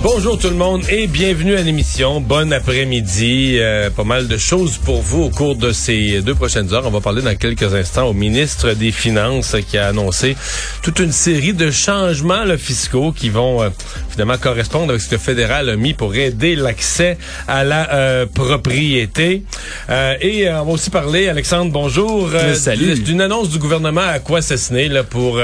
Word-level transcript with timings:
Bonjour 0.00 0.38
tout 0.38 0.48
le 0.48 0.54
monde 0.54 0.84
et 0.88 1.08
bienvenue 1.08 1.56
à 1.56 1.62
l'émission. 1.62 2.20
Bon 2.20 2.52
après-midi. 2.52 3.56
Euh, 3.58 3.90
pas 3.90 4.04
mal 4.04 4.28
de 4.28 4.36
choses 4.36 4.78
pour 4.78 5.02
vous 5.02 5.24
au 5.24 5.28
cours 5.28 5.56
de 5.56 5.72
ces 5.72 6.22
deux 6.22 6.36
prochaines 6.36 6.72
heures. 6.72 6.86
On 6.86 6.90
va 6.90 7.00
parler 7.00 7.20
dans 7.20 7.34
quelques 7.34 7.74
instants 7.74 8.06
au 8.06 8.12
ministre 8.12 8.74
des 8.74 8.92
Finances 8.92 9.56
qui 9.68 9.76
a 9.76 9.88
annoncé 9.88 10.36
toute 10.84 11.00
une 11.00 11.10
série 11.10 11.52
de 11.52 11.72
changements 11.72 12.44
là, 12.44 12.56
fiscaux 12.56 13.10
qui 13.10 13.28
vont 13.28 13.60
euh, 13.60 13.70
finalement 14.08 14.38
correspondre 14.38 14.90
avec 14.90 15.00
ce 15.00 15.08
que 15.08 15.16
le 15.16 15.20
fédéral 15.20 15.68
a 15.68 15.74
mis 15.74 15.94
pour 15.94 16.14
aider 16.14 16.54
l'accès 16.54 17.18
à 17.48 17.64
la 17.64 17.92
euh, 17.92 18.26
propriété. 18.26 19.42
Euh, 19.90 20.14
et 20.20 20.48
on 20.48 20.64
va 20.64 20.72
aussi 20.72 20.90
parler, 20.90 21.28
Alexandre, 21.28 21.72
bonjour, 21.72 22.30
Salut. 22.54 23.00
d'une 23.00 23.20
annonce 23.20 23.50
du 23.50 23.58
gouvernement 23.58 24.06
à 24.06 24.20
quoi 24.20 24.38
là, 24.70 25.02
pour 25.02 25.40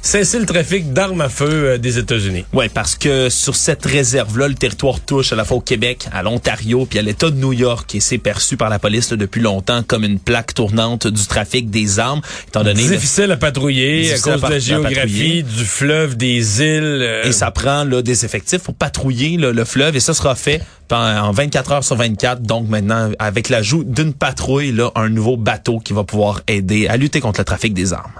cesser 0.00 0.38
le 0.38 0.46
trafic 0.46 0.94
d'armes 0.94 1.20
à 1.20 1.28
feu 1.28 1.76
des 1.78 1.98
États-Unis. 1.98 2.46
Oui, 2.54 2.70
parce 2.72 2.94
que 2.94 3.28
sur 3.28 3.54
cette 3.54 3.84
réserve-là, 3.98 4.48
le 4.48 4.54
territoire 4.54 5.00
touche 5.00 5.32
à 5.32 5.36
la 5.36 5.44
fois 5.44 5.56
au 5.56 5.60
Québec, 5.60 6.06
à 6.12 6.22
l'Ontario, 6.22 6.86
puis 6.88 6.98
à 6.98 7.02
l'État 7.02 7.30
de 7.30 7.36
New 7.36 7.52
York, 7.52 7.94
et 7.94 8.00
c'est 8.00 8.18
perçu 8.18 8.56
par 8.56 8.68
la 8.70 8.78
police 8.78 9.10
là, 9.10 9.16
depuis 9.16 9.40
longtemps 9.40 9.82
comme 9.82 10.04
une 10.04 10.18
plaque 10.20 10.54
tournante 10.54 11.06
du 11.06 11.26
trafic 11.26 11.68
des 11.70 11.98
armes, 11.98 12.20
étant 12.46 12.62
donné... 12.62 12.88
Difficile 12.88 13.30
à 13.32 13.36
patrouiller 13.36 14.12
à 14.14 14.18
cause 14.20 14.40
de 14.40 14.48
la 14.48 14.58
géographie, 14.58 15.42
du 15.42 15.64
fleuve, 15.64 16.16
des 16.16 16.62
îles. 16.62 17.02
euh, 17.02 17.24
Et 17.24 17.32
ça 17.32 17.50
prend 17.50 17.84
là, 17.84 18.02
des 18.02 18.24
effectifs 18.24 18.62
pour 18.62 18.74
patrouiller 18.74 19.36
là, 19.36 19.52
le 19.52 19.64
fleuve, 19.64 19.96
et 19.96 20.00
ça 20.00 20.14
sera 20.14 20.34
fait 20.34 20.62
en 20.90 21.32
24 21.32 21.72
heures 21.72 21.84
sur 21.84 21.96
24. 21.96 22.40
Donc 22.42 22.68
maintenant, 22.68 23.10
avec 23.18 23.48
l'ajout 23.50 23.84
d'une 23.84 24.14
patrouille, 24.14 24.72
là, 24.72 24.90
un 24.94 25.08
nouveau 25.08 25.36
bateau 25.36 25.80
qui 25.80 25.92
va 25.92 26.04
pouvoir 26.04 26.40
aider 26.48 26.86
à 26.88 26.96
lutter 26.96 27.20
contre 27.20 27.40
le 27.40 27.44
trafic 27.44 27.74
des 27.74 27.92
armes. 27.92 28.12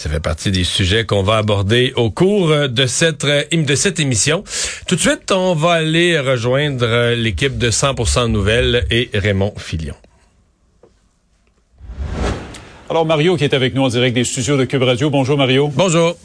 Ça 0.00 0.08
fait 0.08 0.18
partie 0.18 0.50
des 0.50 0.64
sujets 0.64 1.04
qu'on 1.04 1.22
va 1.22 1.36
aborder 1.36 1.92
au 1.94 2.10
cours 2.10 2.70
de 2.70 2.86
cette, 2.86 3.24
euh, 3.24 3.44
de 3.52 3.74
cette 3.74 4.00
émission. 4.00 4.44
Tout 4.86 4.96
de 4.96 5.00
suite, 5.00 5.30
on 5.30 5.54
va 5.54 5.72
aller 5.72 6.18
rejoindre 6.18 6.86
euh, 6.86 7.14
l'équipe 7.14 7.58
de 7.58 7.70
100% 7.70 8.28
Nouvelles 8.28 8.86
et 8.90 9.10
Raymond 9.12 9.52
Filion. 9.58 9.94
Alors 12.88 13.04
Mario 13.04 13.36
qui 13.36 13.44
est 13.44 13.52
avec 13.52 13.74
nous 13.74 13.82
en 13.82 13.88
direct 13.88 14.14
des 14.14 14.24
studios 14.24 14.56
de 14.56 14.64
Cube 14.64 14.84
Radio. 14.84 15.10
Bonjour 15.10 15.36
Mario. 15.36 15.68
Bonjour. 15.68 16.16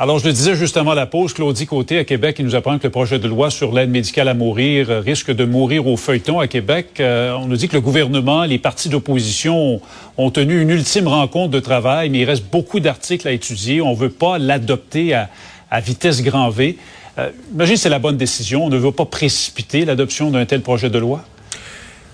Alors, 0.00 0.20
je 0.20 0.26
le 0.26 0.32
disais 0.32 0.54
justement 0.54 0.92
à 0.92 0.94
la 0.94 1.06
pause, 1.06 1.32
Claudie 1.32 1.66
Côté 1.66 1.98
à 1.98 2.04
Québec, 2.04 2.36
il 2.38 2.44
nous 2.44 2.54
apprend 2.54 2.78
que 2.78 2.84
le 2.84 2.90
projet 2.90 3.18
de 3.18 3.26
loi 3.26 3.50
sur 3.50 3.72
l'aide 3.72 3.90
médicale 3.90 4.28
à 4.28 4.34
mourir 4.34 4.90
risque 5.04 5.32
de 5.32 5.44
mourir 5.44 5.88
au 5.88 5.96
feuilleton 5.96 6.38
à 6.38 6.46
Québec. 6.46 7.00
Euh, 7.00 7.32
on 7.32 7.46
nous 7.46 7.56
dit 7.56 7.66
que 7.66 7.74
le 7.74 7.80
gouvernement, 7.80 8.44
les 8.44 8.60
partis 8.60 8.88
d'opposition 8.88 9.58
ont, 9.58 9.80
ont, 10.16 10.30
tenu 10.30 10.62
une 10.62 10.70
ultime 10.70 11.08
rencontre 11.08 11.50
de 11.50 11.58
travail, 11.58 12.10
mais 12.10 12.20
il 12.20 12.24
reste 12.26 12.44
beaucoup 12.44 12.78
d'articles 12.78 13.26
à 13.26 13.32
étudier. 13.32 13.80
On 13.80 13.90
ne 13.90 13.96
veut 13.96 14.08
pas 14.08 14.38
l'adopter 14.38 15.14
à, 15.14 15.30
à, 15.68 15.80
vitesse 15.80 16.22
grand 16.22 16.48
V. 16.48 16.78
Euh, 17.18 17.30
imagine 17.52 17.76
c'est 17.76 17.88
la 17.88 17.98
bonne 17.98 18.16
décision. 18.16 18.66
On 18.66 18.68
ne 18.68 18.78
veut 18.78 18.92
pas 18.92 19.04
précipiter 19.04 19.84
l'adoption 19.84 20.30
d'un 20.30 20.46
tel 20.46 20.60
projet 20.60 20.90
de 20.90 20.98
loi. 21.00 21.24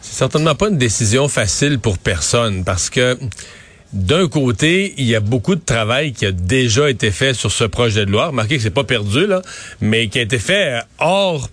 C'est 0.01 0.17
certainement 0.17 0.55
pas 0.55 0.71
une 0.71 0.79
décision 0.79 1.29
facile 1.29 1.79
pour 1.79 1.98
personne 1.98 2.65
parce 2.65 2.89
que 2.89 3.19
d'un 3.95 4.28
côté, 4.28 4.92
il 4.98 5.05
y 5.05 5.14
a 5.14 5.20
beaucoup 5.20 5.55
de 5.55 5.64
travail 5.64 6.12
qui 6.12 6.27
a 6.27 6.33
déjà 6.33 6.91
été 6.91 7.11
fait 7.11 7.33
sur 7.33 7.50
ce 7.50 7.64
projet 7.64 8.05
de 8.05 8.11
loi. 8.11 8.27
Remarquez 8.27 8.56
que 8.56 8.62
c'est 8.62 8.70
pas 8.70 8.84
perdu, 8.84 9.27
là, 9.27 9.41
mais 9.80 10.08
qui 10.08 10.19
a 10.19 10.23
été 10.23 10.39
fait 10.39 10.80
hors 10.98 11.48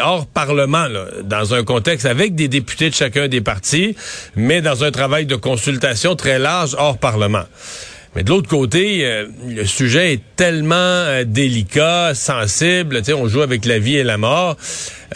hors 0.00 0.26
Parlement, 0.26 0.88
là, 0.88 1.06
dans 1.22 1.54
un 1.54 1.64
contexte 1.64 2.06
avec 2.06 2.34
des 2.34 2.48
députés 2.48 2.90
de 2.90 2.94
chacun 2.94 3.28
des 3.28 3.40
partis, 3.40 3.96
mais 4.36 4.60
dans 4.60 4.84
un 4.84 4.90
travail 4.90 5.26
de 5.26 5.36
consultation 5.36 6.16
très 6.16 6.38
large 6.38 6.74
hors 6.78 6.98
Parlement. 6.98 7.44
Mais 8.14 8.22
de 8.22 8.30
l'autre 8.30 8.48
côté, 8.48 9.04
euh, 9.04 9.26
le 9.46 9.64
sujet 9.64 10.12
est 10.12 10.22
tellement 10.36 10.74
euh, 10.76 11.24
délicat, 11.24 12.14
sensible, 12.14 13.02
on 13.16 13.26
joue 13.26 13.40
avec 13.40 13.64
la 13.64 13.78
vie 13.78 13.96
et 13.96 14.04
la 14.04 14.18
mort. 14.18 14.56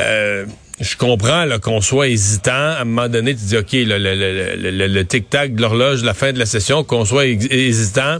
Euh, 0.01 0.47
je 0.81 0.97
comprends 0.97 1.47
qu'on 1.61 1.81
soit 1.81 2.09
hésitant. 2.09 2.53
À 2.53 2.81
un 2.81 2.85
moment 2.85 3.09
donné, 3.09 3.35
tu 3.35 3.45
dis, 3.45 3.57
OK, 3.57 3.73
le, 3.73 3.99
le, 3.99 4.71
le, 4.71 4.87
le 4.87 5.05
tic-tac 5.05 5.55
de 5.55 5.61
l'horloge, 5.61 6.05
la 6.05 6.15
fin 6.15 6.33
de 6.33 6.39
la 6.39 6.47
session, 6.47 6.85
qu'on 6.85 7.05
soit 7.05 7.27
hésitant 7.27 8.19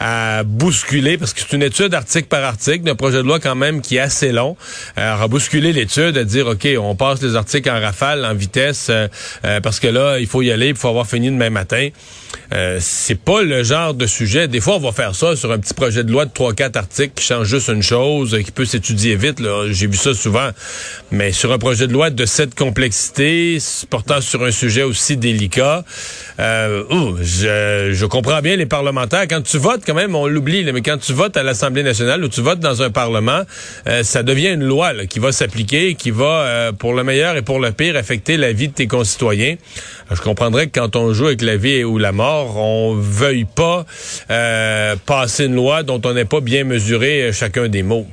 à 0.00 0.44
bousculer, 0.44 1.18
parce 1.18 1.32
que 1.32 1.40
c'est 1.40 1.56
une 1.56 1.62
étude 1.62 1.92
article 1.92 2.28
par 2.28 2.44
article, 2.44 2.84
d'un 2.84 2.94
projet 2.94 3.16
de 3.18 3.22
loi 3.22 3.40
quand 3.40 3.56
même 3.56 3.80
qui 3.80 3.96
est 3.96 4.00
assez 4.00 4.30
long, 4.30 4.56
euh, 4.96 5.22
à 5.22 5.26
bousculer 5.26 5.72
l'étude, 5.72 6.16
à 6.16 6.24
dire, 6.24 6.46
OK, 6.46 6.68
on 6.78 6.94
passe 6.94 7.20
les 7.20 7.34
articles 7.34 7.68
en 7.68 7.80
rafale, 7.80 8.24
en 8.24 8.34
vitesse, 8.34 8.88
euh, 8.90 9.08
euh, 9.44 9.60
parce 9.60 9.80
que 9.80 9.88
là, 9.88 10.18
il 10.20 10.26
faut 10.26 10.42
y 10.42 10.52
aller, 10.52 10.68
il 10.68 10.76
faut 10.76 10.88
avoir 10.88 11.06
fini 11.06 11.28
demain 11.30 11.50
matin. 11.50 11.88
Euh, 12.52 12.78
c'est 12.80 13.18
pas 13.18 13.42
le 13.42 13.62
genre 13.62 13.94
de 13.94 14.06
sujet. 14.06 14.48
Des 14.48 14.60
fois, 14.60 14.76
on 14.76 14.80
va 14.80 14.92
faire 14.92 15.14
ça 15.14 15.36
sur 15.36 15.52
un 15.52 15.58
petit 15.58 15.74
projet 15.74 16.04
de 16.04 16.10
loi 16.10 16.24
de 16.24 16.30
trois, 16.32 16.54
quatre 16.54 16.76
articles 16.76 17.12
qui 17.14 17.24
change 17.24 17.46
juste 17.46 17.68
une 17.68 17.82
chose, 17.82 18.38
qui 18.44 18.50
peut 18.50 18.64
s'étudier 18.64 19.16
vite. 19.16 19.42
J'ai 19.70 19.86
vu 19.86 19.96
ça 19.96 20.14
souvent. 20.14 20.50
Mais 21.10 21.32
sur 21.32 21.52
un 21.52 21.58
projet 21.58 21.86
de 21.86 21.92
loi 21.92 22.10
de 22.10 22.24
cette 22.24 22.54
complexité, 22.54 23.58
portant 23.90 24.20
sur 24.20 24.44
un 24.44 24.50
sujet 24.50 24.82
aussi 24.82 25.16
délicat, 25.16 25.84
euh, 26.40 26.84
je, 27.20 27.90
je 27.92 28.06
comprends 28.06 28.40
bien 28.40 28.56
les 28.56 28.66
parlementaires. 28.66 29.26
Quand 29.28 29.42
tu 29.42 29.58
votes, 29.58 29.82
quand 29.86 29.94
même, 29.94 30.14
on 30.14 30.26
l'oublie, 30.26 30.64
mais 30.72 30.82
quand 30.82 30.98
tu 30.98 31.12
votes 31.12 31.36
à 31.36 31.42
l'Assemblée 31.42 31.82
nationale 31.82 32.24
ou 32.24 32.28
tu 32.28 32.40
votes 32.40 32.60
dans 32.60 32.82
un 32.82 32.90
parlement, 32.90 33.42
euh, 33.86 34.02
ça 34.02 34.22
devient 34.22 34.52
une 34.52 34.64
loi 34.64 34.92
là, 34.92 35.06
qui 35.06 35.18
va 35.18 35.32
s'appliquer, 35.32 35.94
qui 35.94 36.10
va, 36.10 36.24
euh, 36.24 36.72
pour 36.72 36.94
le 36.94 37.04
meilleur 37.04 37.36
et 37.36 37.42
pour 37.42 37.60
le 37.60 37.72
pire, 37.72 37.96
affecter 37.96 38.36
la 38.36 38.52
vie 38.52 38.68
de 38.68 38.72
tes 38.72 38.86
concitoyens. 38.86 39.56
je 40.10 40.20
comprendrais 40.20 40.68
que 40.68 40.78
quand 40.78 40.96
on 40.96 41.12
joue 41.12 41.26
avec 41.26 41.42
la 41.42 41.56
vie 41.56 41.84
ou 41.84 41.98
la 41.98 42.12
mort, 42.12 42.37
on 42.46 42.94
veuille 42.94 43.46
pas 43.46 43.86
euh, 44.30 44.96
passer 45.06 45.46
une 45.46 45.54
loi 45.54 45.82
dont 45.82 46.00
on 46.04 46.14
n'est 46.14 46.24
pas 46.24 46.40
bien 46.40 46.64
mesuré 46.64 47.30
chacun 47.32 47.68
des 47.68 47.82
mots. 47.82 48.06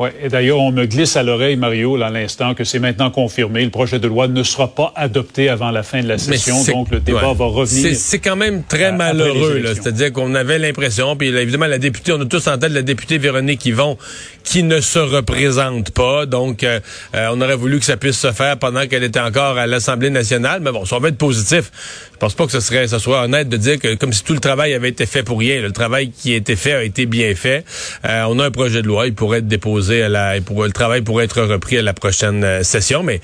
Oui, 0.00 0.08
et 0.20 0.28
d'ailleurs, 0.28 0.58
on 0.58 0.72
me 0.72 0.86
glisse 0.86 1.16
à 1.16 1.22
l'oreille, 1.22 1.54
Mario, 1.54 1.96
là, 1.96 2.06
à 2.06 2.10
l'instant, 2.10 2.54
que 2.54 2.64
c'est 2.64 2.80
maintenant 2.80 3.12
confirmé. 3.12 3.62
Le 3.62 3.70
projet 3.70 4.00
de 4.00 4.08
loi 4.08 4.26
ne 4.26 4.42
sera 4.42 4.66
pas 4.74 4.92
adopté 4.96 5.48
avant 5.48 5.70
la 5.70 5.84
fin 5.84 6.02
de 6.02 6.08
la 6.08 6.18
session, 6.18 6.64
donc 6.64 6.90
le 6.90 6.98
débat 6.98 7.30
ouais. 7.30 7.34
va 7.36 7.44
revenir. 7.44 7.94
C'est 7.94 8.18
quand 8.18 8.34
même 8.34 8.64
très 8.64 8.90
malheureux, 8.90 9.62
c'est-à-dire 9.64 10.12
qu'on 10.12 10.34
avait 10.34 10.58
l'impression, 10.58 11.14
puis 11.14 11.30
là, 11.30 11.42
évidemment, 11.42 11.66
la 11.66 11.78
députée, 11.78 12.12
on 12.12 12.20
a 12.20 12.24
tous 12.24 12.44
en 12.48 12.58
tête 12.58 12.72
la 12.72 12.82
députée 12.82 13.18
Véronique 13.18 13.64
Yvon, 13.66 13.96
qui 14.42 14.64
ne 14.64 14.80
se 14.80 14.98
représente 14.98 15.92
pas, 15.92 16.26
donc 16.26 16.64
euh, 16.64 16.80
on 17.14 17.40
aurait 17.40 17.54
voulu 17.54 17.78
que 17.78 17.84
ça 17.84 17.96
puisse 17.96 18.18
se 18.18 18.32
faire 18.32 18.58
pendant 18.58 18.88
qu'elle 18.88 19.04
était 19.04 19.20
encore 19.20 19.58
à 19.58 19.68
l'Assemblée 19.68 20.10
nationale, 20.10 20.60
mais 20.60 20.72
bon, 20.72 20.84
ça 20.84 20.98
va 20.98 21.08
être 21.08 21.18
positif. 21.18 21.70
Je 22.14 22.18
pense 22.18 22.34
pas 22.34 22.46
que 22.46 22.52
ce 22.52 22.60
serait, 22.60 22.86
ça 22.86 22.98
soit 22.98 23.22
honnête 23.22 23.48
de 23.48 23.56
dire 23.56 23.78
que 23.78 23.94
comme 23.96 24.12
si 24.12 24.22
tout 24.22 24.34
le 24.34 24.40
travail 24.40 24.72
avait 24.72 24.88
été 24.88 25.04
fait 25.04 25.22
pour 25.22 25.40
rien. 25.40 25.60
Le 25.60 25.72
travail 25.72 26.10
qui 26.10 26.32
a 26.32 26.36
été 26.36 26.56
fait 26.56 26.72
a 26.72 26.82
été 26.84 27.06
bien 27.06 27.34
fait. 27.34 27.64
Euh, 28.04 28.24
on 28.28 28.38
a 28.38 28.46
un 28.46 28.50
projet 28.50 28.82
de 28.82 28.86
loi, 28.86 29.06
il 29.06 29.14
pourrait 29.14 29.38
être 29.38 29.48
déposé 29.48 30.02
à 30.02 30.08
la, 30.08 30.38
le 30.38 30.70
travail 30.70 31.02
pourrait 31.02 31.24
être 31.24 31.42
repris 31.42 31.76
à 31.76 31.82
la 31.82 31.92
prochaine 31.92 32.44
euh, 32.44 32.62
session, 32.62 33.02
mais 33.02 33.20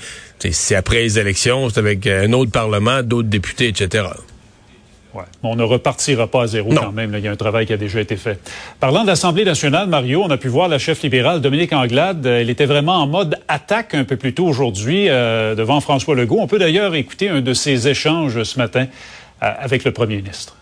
c'est 0.50 0.74
après 0.74 1.02
les 1.02 1.18
élections, 1.18 1.70
c'est 1.70 1.78
avec 1.78 2.06
un 2.06 2.32
autre 2.32 2.50
parlement, 2.50 3.02
d'autres 3.02 3.28
députés, 3.28 3.68
etc. 3.68 4.08
Ouais. 5.14 5.24
On 5.42 5.56
ne 5.56 5.62
repartira 5.62 6.26
pas 6.26 6.42
à 6.42 6.46
zéro 6.46 6.72
non. 6.72 6.82
quand 6.82 6.92
même. 6.92 7.12
Là. 7.12 7.18
Il 7.18 7.24
y 7.24 7.28
a 7.28 7.32
un 7.32 7.36
travail 7.36 7.66
qui 7.66 7.72
a 7.72 7.76
déjà 7.76 8.00
été 8.00 8.16
fait. 8.16 8.38
Parlant 8.78 9.02
de 9.02 9.08
l'Assemblée 9.08 9.44
nationale, 9.44 9.88
Mario, 9.88 10.22
on 10.24 10.30
a 10.30 10.36
pu 10.36 10.48
voir 10.48 10.68
la 10.68 10.78
chef 10.78 11.02
libérale 11.02 11.40
Dominique 11.40 11.72
Anglade. 11.72 12.24
Elle 12.26 12.50
était 12.50 12.66
vraiment 12.66 12.96
en 12.96 13.06
mode 13.06 13.38
attaque 13.48 13.94
un 13.94 14.04
peu 14.04 14.16
plus 14.16 14.34
tôt 14.34 14.46
aujourd'hui 14.46 15.08
euh, 15.08 15.54
devant 15.54 15.80
François 15.80 16.14
Legault. 16.14 16.38
On 16.40 16.46
peut 16.46 16.58
d'ailleurs 16.58 16.94
écouter 16.94 17.28
un 17.28 17.40
de 17.40 17.54
ses 17.54 17.88
échanges 17.88 18.42
ce 18.44 18.58
matin 18.58 18.86
euh, 19.42 19.52
avec 19.58 19.84
le 19.84 19.92
premier 19.92 20.16
ministre. 20.16 20.56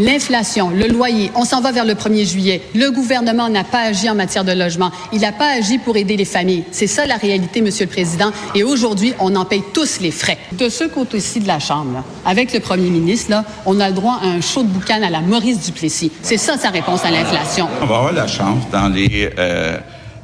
L'inflation, 0.00 0.70
le 0.70 0.88
loyer, 0.88 1.30
on 1.36 1.44
s'en 1.44 1.60
va 1.60 1.70
vers 1.70 1.84
le 1.84 1.94
1er 1.94 2.28
juillet. 2.28 2.62
Le 2.74 2.90
gouvernement 2.90 3.48
n'a 3.48 3.62
pas 3.62 3.82
agi 3.82 4.10
en 4.10 4.16
matière 4.16 4.44
de 4.44 4.50
logement. 4.50 4.90
Il 5.12 5.20
n'a 5.20 5.30
pas 5.30 5.56
agi 5.56 5.78
pour 5.78 5.96
aider 5.96 6.16
les 6.16 6.24
familles. 6.24 6.64
C'est 6.72 6.88
ça 6.88 7.06
la 7.06 7.16
réalité, 7.16 7.60
Monsieur 7.60 7.84
le 7.84 7.90
Président. 7.90 8.32
Et 8.56 8.64
aujourd'hui, 8.64 9.14
on 9.20 9.36
en 9.36 9.44
paye 9.44 9.62
tous 9.72 10.00
les 10.00 10.10
frais. 10.10 10.36
De 10.52 10.68
ce 10.68 10.84
côté-ci 10.84 11.38
de 11.38 11.46
la 11.46 11.60
Chambre, 11.60 12.02
avec 12.26 12.52
le 12.52 12.58
Premier 12.58 12.90
ministre, 12.90 13.44
on 13.66 13.78
a 13.78 13.88
le 13.88 13.94
droit 13.94 14.18
à 14.20 14.26
un 14.26 14.40
show 14.40 14.64
de 14.64 14.68
boucan 14.68 15.00
à 15.00 15.10
la 15.10 15.20
Maurice 15.20 15.60
Duplessis. 15.60 16.10
C'est 16.22 16.38
ça 16.38 16.58
sa 16.58 16.70
réponse 16.70 17.04
à 17.04 17.12
l'inflation. 17.12 17.68
On 17.80 17.86
va 17.86 17.96
avoir 17.96 18.12
la 18.12 18.26
chance 18.26 18.64
dans 18.72 18.88
les 18.88 19.30
euh, 19.38 19.78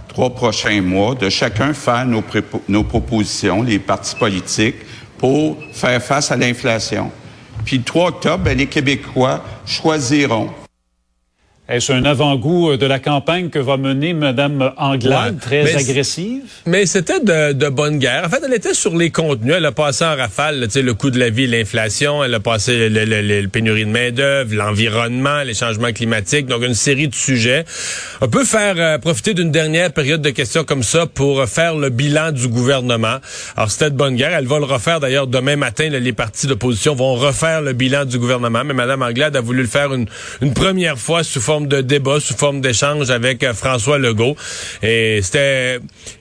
trois 0.09 0.31
prochains 0.31 0.83
mois 0.83 1.15
de 1.15 1.29
chacun 1.29 1.75
faire 1.75 2.07
nos 2.07 2.83
propositions, 2.83 3.63
les 3.63 3.79
partis 3.79 4.17
politiques, 4.17 4.77
pour 5.17 5.59
faire 5.73 6.03
face 6.03 6.33
à 6.33 6.37
l'inflation. 6.37 7.13
Puis 7.65 7.79
le 7.79 7.85
3 7.85 8.09
octobre, 8.09 8.51
les 8.51 8.67
Québécois 8.67 9.43
choisiront. 9.67 10.51
Est-ce 11.71 11.93
un 11.93 12.05
avant-goût 12.05 12.77
de 12.77 12.85
la 12.85 12.99
campagne 12.99 13.49
que 13.49 13.61
va 13.61 13.77
mener 13.77 14.13
Mme 14.13 14.73
Anglade, 14.77 15.35
Ouais, 15.35 15.41
très 15.41 15.63
mais 15.63 15.77
agressive? 15.77 16.43
Mais 16.67 16.85
c'était 16.85 17.21
de, 17.21 17.53
de 17.53 17.69
bonne 17.69 17.99
guerre. 17.99 18.25
En 18.27 18.29
fait, 18.29 18.43
elle 18.45 18.53
était 18.55 18.75
sur 18.75 18.97
les 18.97 19.11
contenus. 19.11 19.55
Elle 19.57 19.65
a 19.67 19.71
passé 19.71 20.05
en 20.05 20.17
rafale, 20.17 20.63
tu 20.65 20.71
sais, 20.73 20.83
le 20.83 20.95
coût 20.95 21.11
de 21.11 21.19
la 21.21 21.31
vie, 21.31 21.47
l'inflation. 21.47 22.25
Elle 22.25 22.35
a 22.35 22.41
passé 22.41 22.89
le, 22.89 23.05
le, 23.05 23.05
le- 23.23 23.41
le 23.43 23.49
pénurie 23.49 23.85
de 23.85 23.91
main 23.91 24.11
d'œuvre, 24.11 24.53
l'environnement, 24.53 25.43
les 25.45 25.55
changements 25.55 25.93
climatiques. 25.93 26.47
Donc 26.47 26.65
une 26.65 26.75
série 26.75 27.07
de 27.07 27.15
sujets. 27.15 27.65
On 28.21 28.27
peut 28.29 28.45
faire 28.45 28.75
euh, 28.77 28.99
profiter 28.99 29.33
d'une 29.35 29.53
dernière 29.53 29.93
période 29.93 30.23
de 30.23 30.31
questions 30.31 30.65
comme 30.65 30.83
ça 30.83 31.07
pour 31.07 31.39
euh, 31.41 31.47
faire 31.47 31.77
le 31.77 31.89
bilan 31.91 32.33
du 32.33 32.49
gouvernement. 32.49 33.19
Alors 33.57 33.71
c'était 33.71 33.91
de 33.91 33.97
bonne 33.97 34.17
guerre. 34.17 34.33
Elle 34.37 34.47
va 34.49 34.59
le 34.59 34.65
refaire 34.65 34.99
d'ailleurs 34.99 35.29
demain 35.29 35.55
matin. 35.55 35.89
là, 35.89 36.01
les 36.01 36.13
partis 36.13 36.49
d'opposition 36.49 36.97
vont 36.97 37.15
refaire 37.15 37.63
le 37.63 37.75
bilan 37.75 38.05
du 38.07 38.19
gouvernement. 38.19 38.65
Mais 38.65 38.75
Mme 38.75 39.03
Anglade 39.03 39.37
a 39.37 39.41
voulu 39.41 39.63
le 39.63 39.69
faire 39.69 39.95
une, 39.95 40.07
une 40.43 40.53
première 40.53 40.99
fois 40.99 41.23
sous 41.23 41.41
forme 41.41 41.60
de 41.67 41.81
débat, 41.81 42.21
sous 42.21 42.35
forme 42.35 42.61
d'échange 42.61 43.11
avec 43.11 43.43
euh, 43.43 43.55
François 43.55 43.99
Legault. 43.99 44.37
Et 44.83 45.21
c'était, 45.23 45.79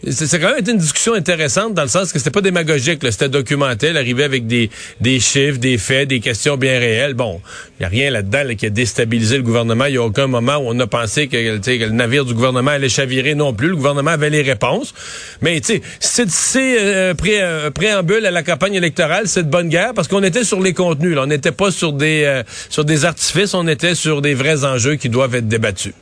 c'est 0.09 0.39
quand 0.39 0.49
même 0.49 0.59
été 0.59 0.71
une 0.71 0.77
discussion 0.77 1.13
intéressante 1.13 1.73
dans 1.73 1.83
le 1.83 1.87
sens 1.89 2.11
que 2.11 2.19
c'était 2.19 2.31
pas 2.31 2.41
démagogique, 2.41 2.99
c'était 3.11 3.29
documenté. 3.29 3.87
Elle 3.87 3.97
arrivait 3.97 4.23
avec 4.23 4.47
des, 4.47 4.69
des 4.99 5.19
chiffres, 5.19 5.57
des 5.59 5.77
faits, 5.77 6.07
des 6.07 6.19
questions 6.19 6.57
bien 6.57 6.79
réelles. 6.79 7.13
Bon, 7.13 7.41
il 7.79 7.83
y 7.83 7.85
a 7.85 7.89
rien 7.89 8.09
là-dedans 8.11 8.43
là, 8.45 8.55
qui 8.55 8.65
a 8.65 8.69
déstabilisé 8.69 9.37
le 9.37 9.43
gouvernement. 9.43 9.85
Il 9.85 9.95
y 9.95 9.97
a 9.97 10.03
aucun 10.03 10.27
moment 10.27 10.57
où 10.57 10.63
on 10.67 10.79
a 10.79 10.87
pensé 10.87 11.27
que, 11.27 11.57
que 11.57 11.83
le 11.83 11.89
navire 11.89 12.25
du 12.25 12.33
gouvernement 12.33 12.71
allait 12.71 12.89
chavirer 12.89 13.35
non 13.35 13.53
plus. 13.53 13.69
Le 13.69 13.75
gouvernement 13.75 14.11
avait 14.11 14.29
les 14.29 14.41
réponses. 14.41 14.93
Mais 15.41 15.59
tu 15.61 15.73
sais, 15.73 15.81
c'est, 15.99 16.29
c'est 16.29 16.79
euh, 16.79 17.13
pré- 17.13 17.41
euh, 17.41 17.69
préambule 17.71 18.25
à 18.25 18.31
la 18.31 18.43
campagne 18.43 18.73
électorale, 18.75 19.27
c'est 19.27 19.43
de 19.43 19.49
bonne 19.49 19.69
guerre 19.69 19.93
parce 19.93 20.07
qu'on 20.07 20.23
était 20.23 20.43
sur 20.43 20.61
les 20.61 20.73
contenus. 20.73 21.15
Là. 21.15 21.23
On 21.23 21.27
n'était 21.27 21.51
pas 21.51 21.71
sur 21.71 21.93
des 21.93 22.23
euh, 22.25 22.43
sur 22.69 22.85
des 22.85 23.05
artifices, 23.05 23.53
on 23.53 23.67
était 23.67 23.95
sur 23.95 24.21
des 24.21 24.33
vrais 24.33 24.65
enjeux 24.65 24.95
qui 24.95 25.09
doivent 25.09 25.28
être 25.35 25.47
débattus. 25.47 25.93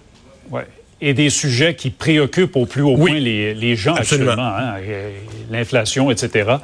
Et 0.99 1.13
des 1.13 1.29
sujets 1.29 1.75
qui 1.75 1.91
préoccupent 1.91 2.55
au 2.55 2.65
plus 2.65 2.81
haut 2.81 2.95
Oui. 2.97 3.11
point 3.11 3.19
les, 3.19 3.53
les 3.53 3.75
gens 3.75 3.93
Absolument. 3.93 4.31
actuellement, 4.31 4.55
hein, 4.57 4.77
l'inflation, 5.51 6.09
etc. 6.09 6.55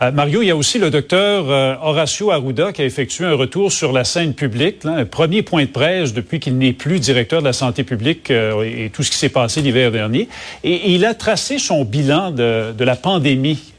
Euh, 0.00 0.12
Mario, 0.12 0.42
il 0.42 0.46
y 0.46 0.50
a 0.52 0.54
aussi 0.54 0.78
le 0.78 0.90
docteur 0.90 1.50
euh, 1.50 1.74
Horacio 1.82 2.30
Arruda 2.30 2.72
qui 2.72 2.82
a 2.82 2.84
effectué 2.84 3.24
un 3.24 3.34
retour 3.34 3.72
sur 3.72 3.90
la 3.90 4.04
scène 4.04 4.34
publique, 4.34 4.84
là, 4.84 4.92
un 4.92 5.04
premier 5.06 5.42
point 5.42 5.64
de 5.64 5.70
presse 5.70 6.12
depuis 6.12 6.38
qu'il 6.38 6.56
n'est 6.56 6.72
plus 6.72 7.00
directeur 7.00 7.40
de 7.40 7.46
la 7.46 7.52
santé 7.52 7.82
publique 7.82 8.30
euh, 8.30 8.62
et 8.62 8.90
tout 8.90 9.02
ce 9.02 9.10
qui 9.10 9.16
s'est 9.16 9.28
passé 9.28 9.60
l'hiver 9.60 9.90
dernier. 9.90 10.28
Et, 10.62 10.72
et 10.72 10.90
il 10.92 11.04
a 11.04 11.14
tracé 11.14 11.58
son 11.58 11.84
bilan 11.84 12.30
de, 12.30 12.70
de 12.70 12.84
la 12.84 12.94
pandémie 12.94 13.72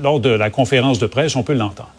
lors 0.00 0.20
de 0.20 0.30
la 0.30 0.50
conférence 0.50 1.00
de 1.00 1.08
presse. 1.08 1.34
On 1.34 1.42
peut 1.42 1.54
l'entendre. 1.54 1.90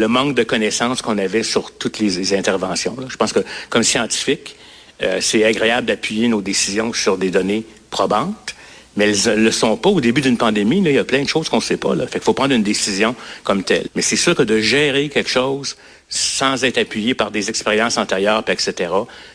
Le 0.00 0.06
manque 0.06 0.36
de 0.36 0.44
connaissances 0.44 1.02
qu'on 1.02 1.18
avait 1.18 1.42
sur 1.42 1.72
toutes 1.72 1.98
les, 1.98 2.32
interventions. 2.32 2.96
là. 3.00 3.06
Je 3.08 3.16
pense 3.16 3.32
que, 3.32 3.40
comme 3.68 3.82
scientifique, 3.82 4.54
euh, 5.02 5.18
c'est 5.20 5.44
agréable 5.44 5.88
d'appuyer 5.88 6.28
nos 6.28 6.40
décisions 6.40 6.92
sur 6.92 7.18
des 7.18 7.30
données 7.30 7.64
probantes, 7.90 8.54
mais 8.96 9.10
elles 9.10 9.38
ne 9.38 9.42
le 9.44 9.50
sont 9.50 9.76
pas 9.76 9.90
au 9.90 10.00
début 10.00 10.20
d'une 10.20 10.36
pandémie. 10.36 10.80
là, 10.82 10.90
il 10.90 10.94
y 10.94 10.98
a 10.98 11.04
plein 11.04 11.22
de 11.22 11.28
choses 11.28 11.48
qu'on 11.48 11.56
ne 11.56 11.62
sait 11.62 11.76
pas. 11.76 11.96
Là. 11.96 12.06
Fait 12.06 12.20
qu'il 12.20 12.22
faut 12.22 12.32
prendre 12.32 12.54
une 12.54 12.62
décision 12.62 13.16
comme 13.42 13.64
telle. 13.64 13.88
Mais 13.96 14.02
c'est 14.02 14.16
sûr 14.16 14.36
que 14.36 14.44
de 14.44 14.60
gérer 14.60 15.08
quelque 15.08 15.30
chose 15.30 15.76
sans 16.08 16.62
être 16.62 16.78
appuyé 16.78 17.14
par 17.14 17.32
des 17.32 17.48
expériences 17.48 17.98
antérieures, 17.98 18.44
etc., 18.48 18.92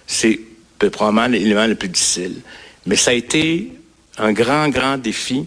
c'est 0.08 0.40
probablement 0.80 1.28
l'élément 1.28 1.68
le 1.68 1.76
plus 1.76 1.90
difficile. 1.90 2.36
Mais 2.86 2.96
ça 2.96 3.12
a 3.12 3.14
été 3.14 3.70
un 4.18 4.32
grand, 4.32 4.70
grand 4.70 4.98
défi. 4.98 5.46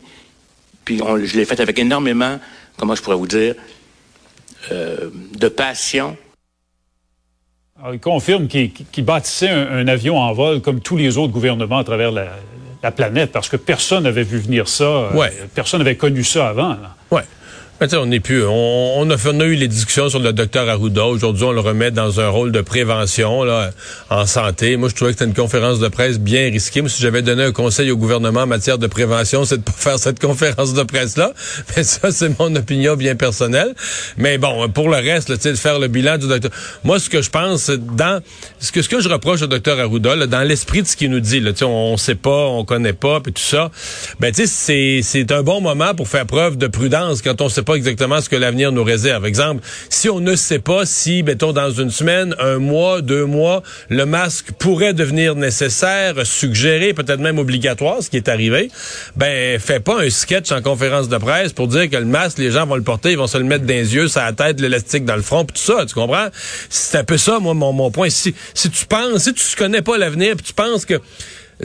Puis 0.84 1.00
on- 1.02 1.18
je 1.24 1.36
l'ai 1.36 1.44
fait 1.46 1.60
avec 1.60 1.78
énormément, 1.78 2.38
comment 2.76 2.94
je 2.94 3.02
pourrais 3.02 3.16
vous 3.16 3.26
dire, 3.26 3.54
euh, 4.72 5.10
de 5.38 5.48
passion. 5.48 6.16
Alors, 7.78 7.94
il 7.94 8.00
confirme 8.00 8.48
qu'il 8.48 9.04
bâtissait 9.04 9.50
un, 9.50 9.70
un 9.70 9.88
avion 9.88 10.18
en 10.18 10.32
vol 10.32 10.60
comme 10.62 10.80
tous 10.80 10.96
les 10.96 11.18
autres 11.18 11.32
gouvernements 11.32 11.78
à 11.78 11.84
travers 11.84 12.10
la, 12.10 12.28
la 12.82 12.90
planète 12.90 13.32
parce 13.32 13.48
que 13.50 13.56
personne 13.56 14.04
n'avait 14.04 14.22
vu 14.22 14.38
venir 14.38 14.66
ça. 14.68 14.84
euh, 14.84 15.12
Ouais. 15.12 15.32
Personne 15.54 15.80
n'avait 15.80 15.96
connu 15.96 16.24
ça 16.24 16.48
avant. 16.48 16.70
là. 16.70 16.96
Sais, 17.78 17.94
on 17.98 18.06
n'est 18.06 18.20
plus. 18.20 18.42
On, 18.42 19.00
on, 19.00 19.10
a 19.10 19.18
fait, 19.18 19.28
on 19.34 19.40
a 19.40 19.44
eu 19.44 19.54
les 19.54 19.68
discussions 19.68 20.08
sur 20.08 20.18
le 20.18 20.32
docteur 20.32 20.66
Arruda. 20.66 21.04
Aujourd'hui, 21.04 21.44
on 21.44 21.52
le 21.52 21.60
remet 21.60 21.90
dans 21.90 22.20
un 22.20 22.28
rôle 22.28 22.50
de 22.50 22.62
prévention 22.62 23.44
là, 23.44 23.70
en 24.08 24.24
santé. 24.24 24.76
Moi, 24.78 24.88
je 24.88 24.94
trouvais 24.94 25.12
que 25.12 25.18
c'était 25.18 25.28
une 25.28 25.36
conférence 25.36 25.78
de 25.78 25.86
presse 25.88 26.18
bien 26.18 26.50
risquée. 26.50 26.80
Moi, 26.80 26.88
si 26.88 27.02
j'avais 27.02 27.20
donné 27.20 27.44
un 27.44 27.52
conseil 27.52 27.90
au 27.90 27.98
gouvernement 27.98 28.40
en 28.40 28.46
matière 28.46 28.78
de 28.78 28.86
prévention, 28.86 29.44
c'est 29.44 29.58
de 29.58 29.62
pas 29.62 29.72
faire 29.76 29.98
cette 29.98 30.18
conférence 30.18 30.72
de 30.72 30.82
presse-là. 30.84 31.32
Mais 31.76 31.84
ça, 31.84 32.10
c'est 32.10 32.36
mon 32.38 32.56
opinion 32.56 32.96
bien 32.96 33.14
personnelle. 33.14 33.74
Mais 34.16 34.38
bon, 34.38 34.68
pour 34.70 34.88
le 34.88 34.96
reste, 34.96 35.28
là, 35.28 35.36
de 35.36 35.54
faire 35.54 35.78
le 35.78 35.88
bilan 35.88 36.16
du 36.16 36.28
docteur. 36.28 36.50
Moi, 36.82 36.98
ce 36.98 37.10
que 37.10 37.20
je 37.20 37.28
pense, 37.28 37.64
c'est 37.64 37.94
dans 37.94 38.22
ce 38.58 38.72
que 38.72 38.80
ce 38.80 38.88
que 38.88 39.00
je 39.00 39.10
reproche 39.10 39.42
au 39.42 39.48
docteur 39.48 39.78
Arruda, 39.78 40.16
là, 40.16 40.26
dans 40.26 40.42
l'esprit 40.42 40.82
de 40.82 40.88
ce 40.88 40.96
qu'il 40.96 41.10
nous 41.10 41.20
dit, 41.20 41.40
là, 41.40 41.52
on, 41.60 41.66
on 41.66 41.96
sait 41.98 42.14
pas, 42.14 42.46
on 42.46 42.64
connaît 42.64 42.94
pas, 42.94 43.20
puis 43.20 43.34
tout 43.34 43.42
ça. 43.42 43.70
Ben, 44.18 44.32
c'est 44.34 45.30
un 45.30 45.42
bon 45.42 45.60
moment 45.60 45.94
pour 45.94 46.08
faire 46.08 46.24
preuve 46.24 46.56
de 46.56 46.68
prudence 46.68 47.20
quand 47.20 47.42
on 47.42 47.50
sait 47.50 47.65
pas 47.66 47.74
exactement 47.74 48.20
ce 48.20 48.28
que 48.28 48.36
l'avenir 48.36 48.72
nous 48.72 48.84
réserve. 48.84 49.26
Exemple, 49.26 49.62
si 49.90 50.08
on 50.08 50.20
ne 50.20 50.36
sait 50.36 50.60
pas 50.60 50.86
si, 50.86 51.22
mettons, 51.22 51.52
dans 51.52 51.70
une 51.70 51.90
semaine, 51.90 52.34
un 52.38 52.58
mois, 52.58 53.02
deux 53.02 53.26
mois, 53.26 53.62
le 53.90 54.06
masque 54.06 54.52
pourrait 54.58 54.94
devenir 54.94 55.34
nécessaire, 55.34 56.14
suggéré, 56.24 56.94
peut-être 56.94 57.20
même 57.20 57.38
obligatoire, 57.38 58.02
ce 58.02 58.08
qui 58.08 58.16
est 58.16 58.28
arrivé, 58.28 58.70
ben, 59.16 59.58
fais 59.58 59.80
pas 59.80 60.00
un 60.00 60.08
sketch 60.08 60.52
en 60.52 60.62
conférence 60.62 61.08
de 61.08 61.16
presse 61.18 61.52
pour 61.52 61.68
dire 61.68 61.90
que 61.90 61.96
le 61.96 62.04
masque, 62.04 62.38
les 62.38 62.52
gens 62.52 62.66
vont 62.66 62.76
le 62.76 62.82
porter, 62.82 63.10
ils 63.10 63.18
vont 63.18 63.26
se 63.26 63.38
le 63.38 63.44
mettre 63.44 63.66
dans 63.66 63.74
les 63.74 63.94
yeux, 63.94 64.08
sur 64.08 64.22
la 64.22 64.32
tête, 64.32 64.60
l'élastique 64.60 65.04
dans 65.04 65.16
le 65.16 65.22
front, 65.22 65.44
puis 65.44 65.58
tout 65.58 65.72
ça, 65.72 65.84
tu 65.84 65.94
comprends? 65.94 66.28
C'est 66.70 66.98
un 66.98 67.04
peu 67.04 67.18
ça, 67.18 67.40
moi, 67.40 67.52
mon, 67.52 67.90
point. 67.90 68.10
Si, 68.10 68.34
si 68.54 68.70
tu 68.70 68.86
penses, 68.86 69.24
si 69.24 69.34
tu 69.34 69.56
connais 69.56 69.82
pas 69.82 69.98
l'avenir, 69.98 70.36
puis 70.36 70.46
tu 70.46 70.52
penses 70.52 70.84
que 70.84 71.00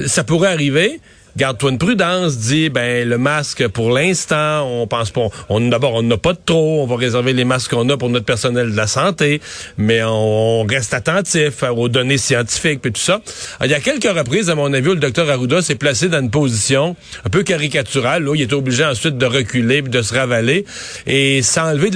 ça 0.07 0.23
pourrait 0.23 0.51
arriver, 0.51 0.99
Garde-toi 1.37 1.71
une 1.71 1.77
prudence, 1.77 2.37
dis 2.37 2.69
ben 2.69 3.07
le 3.07 3.17
masque 3.17 3.67
pour 3.69 3.91
l'instant, 3.91 4.67
on 4.67 4.85
pense 4.85 5.11
pas, 5.11 5.27
on 5.47 5.61
d'abord 5.61 5.93
on 5.93 6.03
n'a 6.03 6.17
pas 6.17 6.33
de 6.33 6.39
trop, 6.45 6.81
on 6.81 6.85
va 6.85 6.97
réserver 6.97 7.31
les 7.31 7.45
masques 7.45 7.71
qu'on 7.71 7.87
a 7.89 7.95
pour 7.95 8.09
notre 8.09 8.25
personnel 8.25 8.71
de 8.71 8.75
la 8.75 8.87
santé, 8.87 9.39
mais 9.77 10.01
on, 10.03 10.65
reste 10.69 10.93
attentif 10.93 11.63
aux 11.63 11.89
données 11.89 12.17
scientifiques 12.17 12.85
et 12.85 12.91
tout 12.91 13.01
ça. 13.01 13.21
Alors, 13.59 13.65
il 13.65 13.71
y 13.71 13.73
a 13.73 13.79
quelques 13.79 14.11
reprises, 14.11 14.49
à 14.49 14.55
mon 14.55 14.71
avis, 14.73 14.89
où 14.89 14.93
le 14.93 14.99
docteur 14.99 15.29
Arruda 15.29 15.61
s'est 15.61 15.75
placé 15.75 16.07
dans 16.07 16.19
une 16.19 16.29
position 16.29 16.95
un 17.25 17.29
peu 17.29 17.43
caricaturale, 17.43 18.23
là, 18.23 18.33
il 18.35 18.41
était 18.41 18.53
obligé 18.53 18.85
ensuite 18.85 19.17
de 19.17 19.25
reculer 19.25 19.81
puis 19.81 19.91
de 19.91 20.01
se 20.01 20.13
ravaler 20.13 20.65
et 21.07 21.41
s'enlever 21.41 21.89
de 21.89 21.95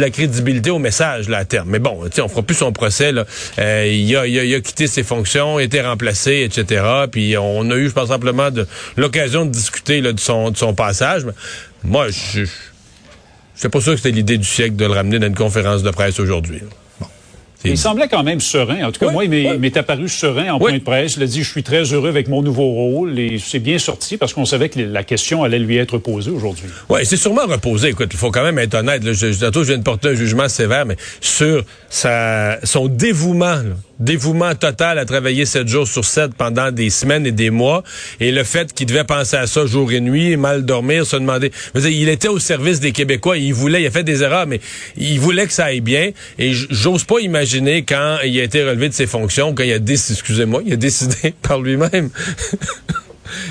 la 0.00 0.10
crédibilité, 0.10 0.70
au 0.70 0.78
message 0.78 1.28
là 1.28 1.38
à 1.38 1.44
terme. 1.44 1.70
Mais 1.70 1.78
bon, 1.78 2.00
on 2.18 2.28
fera 2.28 2.42
plus 2.42 2.56
son 2.56 2.72
procès 2.72 3.12
là. 3.12 3.24
Euh, 3.58 3.86
il, 3.90 4.16
a, 4.16 4.26
il, 4.26 4.38
a, 4.38 4.44
il 4.44 4.54
a 4.54 4.60
quitté 4.60 4.86
ses 4.86 5.02
fonctions, 5.02 5.58
été 5.58 5.80
remplacé, 5.80 6.42
etc. 6.42 6.84
Puis 7.10 7.36
on 7.36 7.70
a 7.70 7.76
eu, 7.76 7.88
je 7.88 7.92
pense 7.92 8.08
simplement 8.08 8.47
de 8.50 8.66
l'occasion 8.96 9.44
de 9.44 9.50
discuter 9.50 10.00
là, 10.00 10.12
de, 10.12 10.20
son, 10.20 10.50
de 10.50 10.56
son 10.56 10.74
passage. 10.74 11.24
Mais 11.24 11.32
moi, 11.84 12.08
je 12.10 12.44
je 13.54 13.62
suis 13.62 13.68
pas 13.70 13.80
sûr 13.80 13.92
que 13.92 13.96
c'était 13.96 14.12
l'idée 14.12 14.38
du 14.38 14.46
siècle 14.46 14.76
de 14.76 14.84
le 14.84 14.92
ramener 14.92 15.18
dans 15.18 15.26
une 15.26 15.34
conférence 15.34 15.82
de 15.82 15.90
presse 15.90 16.20
aujourd'hui. 16.20 16.60
Il 17.64 17.76
semblait 17.76 18.06
quand 18.06 18.22
même 18.22 18.38
serein. 18.38 18.86
En 18.86 18.92
tout 18.92 19.00
cas, 19.00 19.06
Oui, 19.06 19.12
moi, 19.12 19.24
il 19.24 19.30
m'est 19.30 19.50
oui. 19.58 19.72
apparu 19.74 20.08
serein 20.08 20.52
en 20.52 20.58
Oui. 20.58 20.60
point 20.60 20.72
de 20.74 20.84
presse. 20.84 21.16
Il 21.16 21.24
a 21.24 21.26
dit, 21.26 21.42
je 21.42 21.50
suis 21.50 21.64
très 21.64 21.82
heureux 21.82 22.08
avec 22.08 22.28
mon 22.28 22.40
nouveau 22.40 22.70
rôle 22.70 23.18
et 23.18 23.40
c'est 23.44 23.58
bien 23.58 23.78
sorti 23.78 24.16
parce 24.16 24.32
qu'on 24.32 24.44
savait 24.44 24.68
que 24.68 24.78
la 24.78 25.02
question 25.02 25.42
allait 25.42 25.58
lui 25.58 25.76
être 25.76 25.98
posée 25.98 26.30
aujourd'hui. 26.30 26.68
Oui, 26.88 27.00
c'est 27.04 27.16
sûrement 27.16 27.46
reposé. 27.46 27.88
Écoute, 27.88 28.10
il 28.12 28.16
faut 28.18 28.30
quand 28.30 28.44
même 28.44 28.60
être 28.60 28.74
honnête. 28.74 29.02
Là. 29.02 29.12
Je, 29.12 29.32
je, 29.32 29.60
viens 29.62 29.78
de 29.78 29.82
porter 29.82 30.10
un 30.10 30.14
jugement 30.14 30.48
sévère, 30.48 30.86
mais 30.86 30.96
sur 31.20 31.64
sa, 31.90 32.60
son 32.62 32.86
dévouement, 32.86 33.56
là, 33.56 33.74
dévouement 33.98 34.54
total 34.54 34.98
à 34.98 35.04
travailler 35.04 35.44
sept 35.46 35.68
jours 35.68 35.88
sur 35.88 36.04
sept 36.04 36.34
pendant 36.34 36.70
des 36.70 36.90
semaines 36.90 37.26
et 37.26 37.32
des 37.32 37.50
mois, 37.50 37.82
et 38.20 38.30
le 38.30 38.44
fait 38.44 38.72
qu'il 38.72 38.86
devait 38.86 39.04
penser 39.04 39.36
à 39.36 39.46
ça 39.46 39.66
jour 39.66 39.92
et 39.92 40.00
nuit, 40.00 40.36
mal 40.36 40.64
dormir, 40.64 41.06
se 41.06 41.16
demander. 41.16 41.50
Il 41.74 42.08
était 42.08 42.28
au 42.28 42.38
service 42.38 42.80
des 42.80 42.92
Québécois. 42.92 43.38
Il 43.38 43.54
voulait, 43.54 43.82
il 43.82 43.86
a 43.86 43.90
fait 43.90 44.04
des 44.04 44.22
erreurs, 44.22 44.46
mais 44.46 44.60
il 44.96 45.20
voulait 45.20 45.46
que 45.46 45.52
ça 45.52 45.66
aille 45.66 45.80
bien. 45.80 46.10
Et 46.38 46.52
j'ose 46.52 47.04
pas 47.04 47.20
imaginer 47.20 47.82
quand 47.82 48.18
il 48.24 48.38
a 48.40 48.42
été 48.42 48.62
relevé 48.62 48.88
de 48.88 48.94
ses 48.94 49.06
fonctions, 49.06 49.54
quand 49.54 49.64
il 49.64 49.72
a 49.72 49.78
décidé, 49.78 50.14
excusez-moi, 50.18 50.62
il 50.66 50.72
a 50.72 50.76
décidé 50.76 51.34
par 51.42 51.60
lui-même. 51.60 52.10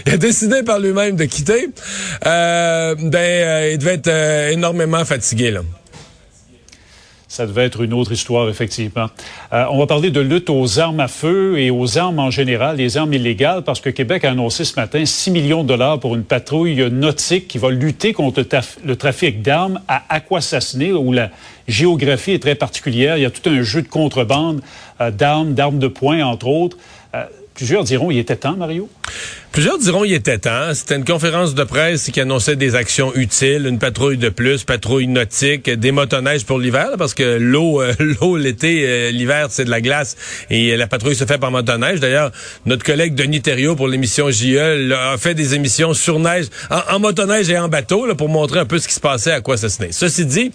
Il 0.08 0.14
a 0.14 0.18
décidé 0.18 0.64
par 0.64 0.80
lui-même 0.80 1.16
de 1.16 1.26
quitter. 1.26 1.70
Euh, 2.26 2.96
ben, 2.96 3.18
euh, 3.18 3.70
il 3.74 3.78
devait 3.78 3.94
être 3.94 4.08
euh, 4.08 4.50
énormément 4.50 5.06
fatigué, 5.06 5.52
là. 5.52 5.62
Ça 7.38 7.46
devait 7.46 7.66
être 7.66 7.84
une 7.84 7.94
autre 7.94 8.14
histoire, 8.14 8.50
effectivement. 8.50 9.12
Euh, 9.54 9.66
on 9.70 9.78
va 9.78 9.86
parler 9.86 10.10
de 10.10 10.20
lutte 10.20 10.50
aux 10.50 10.80
armes 10.80 11.00
à 11.00 11.08
feu 11.08 11.60
et 11.60 11.70
aux 11.70 12.00
armes 12.00 12.18
en 12.18 12.32
général, 12.32 12.78
les 12.78 12.98
armes 12.98 13.14
illégales, 13.14 13.62
parce 13.62 13.80
que 13.80 13.92
Québec 13.92 14.26
a 14.26 14.32
annoncé 14.32 14.66
ce 14.66 14.76
matin 14.76 15.06
6 15.06 15.30
millions 15.30 15.62
de 15.62 15.68
dollars 15.68 16.00
pour 16.00 16.16
une 16.16 16.24
patrouille 16.24 16.90
nautique 16.90 17.48
qui 17.48 17.60
va 17.60 17.70
lutter 17.70 18.12
contre 18.12 18.44
le, 18.84 18.96
trafic 18.96 19.44
d'armes 19.44 19.82
à 19.88 20.02
Aquasasné, 20.10 20.94
où 20.94 21.14
la 21.14 21.30
géographie 21.68 22.32
est 22.32 22.42
très 22.42 22.56
particulière. 22.56 23.18
Il 23.18 23.22
y 23.22 23.26
a 23.28 23.30
tout 23.30 23.48
un 23.48 23.62
jeu 23.62 23.84
de 23.84 23.88
contrebande 23.88 24.62
euh, 25.00 25.12
d'armes, 25.12 25.54
d'armes 25.54 25.78
de 25.78 25.88
poing, 25.88 26.26
entre 26.26 26.48
autres. 26.48 26.78
Euh, 27.14 27.24
plusieurs 27.54 27.84
diront, 27.84 28.10
il 28.10 28.18
était 28.18 28.38
temps, 28.38 28.56
Mario? 28.58 28.90
Plusieurs 29.58 29.80
diront 29.80 30.04
il 30.04 30.14
était 30.14 30.38
temps. 30.38 30.72
C'était 30.76 30.98
une 30.98 31.04
conférence 31.04 31.56
de 31.56 31.64
presse 31.64 32.12
qui 32.12 32.22
annonçait 32.22 32.56
des 32.56 32.76
actions 32.76 33.12
utiles, 33.16 33.66
une 33.66 33.80
patrouille 33.80 34.20
de 34.20 34.30
plus, 34.30 34.64
patrouille 34.64 35.08
nautique, 35.08 35.68
des 35.68 35.92
motoneiges 35.92 36.46
pour 36.46 36.60
l'hiver, 36.60 36.90
parce 37.00 37.16
que 37.16 37.40
l'eau, 37.40 37.82
euh, 37.82 37.92
l'eau 38.00 38.38
l'été, 38.38 38.84
euh, 38.86 39.10
l'hiver 39.10 39.48
c'est 39.50 39.66
de 39.66 39.72
la 39.72 39.82
glace 39.82 40.16
et 40.52 40.78
la 40.78 40.86
patrouille 40.86 41.16
se 41.16 41.26
fait 41.26 41.40
par 41.40 41.50
motoneige. 41.50 42.00
D'ailleurs, 42.00 42.32
notre 42.68 42.84
collègue 42.84 43.16
Denis 43.16 43.42
Thériault 43.42 43.76
pour 43.76 43.88
l'émission 43.88 44.30
JE 44.30 44.92
a 44.94 45.18
fait 45.18 45.34
des 45.34 45.56
émissions 45.56 45.96
sur 45.96 46.20
neige, 46.20 46.46
en, 46.70 47.00
motoneige 47.00 47.50
et 47.50 47.58
en 47.58 47.68
bateau, 47.68 48.06
là, 48.06 48.14
pour 48.14 48.30
montrer 48.30 48.60
un 48.60 48.66
peu 48.66 48.78
ce 48.78 48.88
qui 48.88 48.94
se 48.94 49.00
passait 49.00 49.32
à 49.32 49.42
quoi 49.42 49.58
ça 49.58 49.70
se 49.70 49.80
tenait. 49.80 49.92
Ceci 49.92 50.28
dit, 50.28 50.52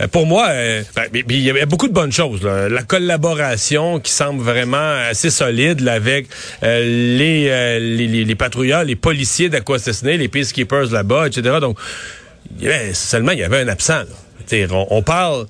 euh, 0.00 0.06
pour 0.06 0.24
moi, 0.24 0.50
ben, 0.94 1.08
il 1.12 1.40
y 1.40 1.50
avait 1.50 1.66
beaucoup 1.66 1.88
de 1.88 1.92
bonnes 1.92 2.12
choses. 2.12 2.44
La 2.44 2.84
collaboration 2.84 3.98
qui 3.98 4.12
semble 4.12 4.40
vraiment 4.40 5.00
assez 5.10 5.30
solide 5.30 5.80
là, 5.80 5.94
avec 5.94 6.28
les, 6.62 7.80
les, 7.80 8.06
les 8.06 8.35
patrouilleurs, 8.36 8.84
les 8.84 8.96
policiers 8.96 9.48
d'Aquasisné, 9.48 10.16
les 10.16 10.28
peacekeepers 10.28 10.92
là-bas, 10.92 11.26
etc. 11.26 11.58
Donc, 11.60 11.78
seulement, 12.92 13.32
il 13.32 13.38
y 13.38 13.44
avait 13.44 13.60
un 13.60 13.68
absent. 13.68 14.02
On, 14.70 15.02
parle 15.02 15.46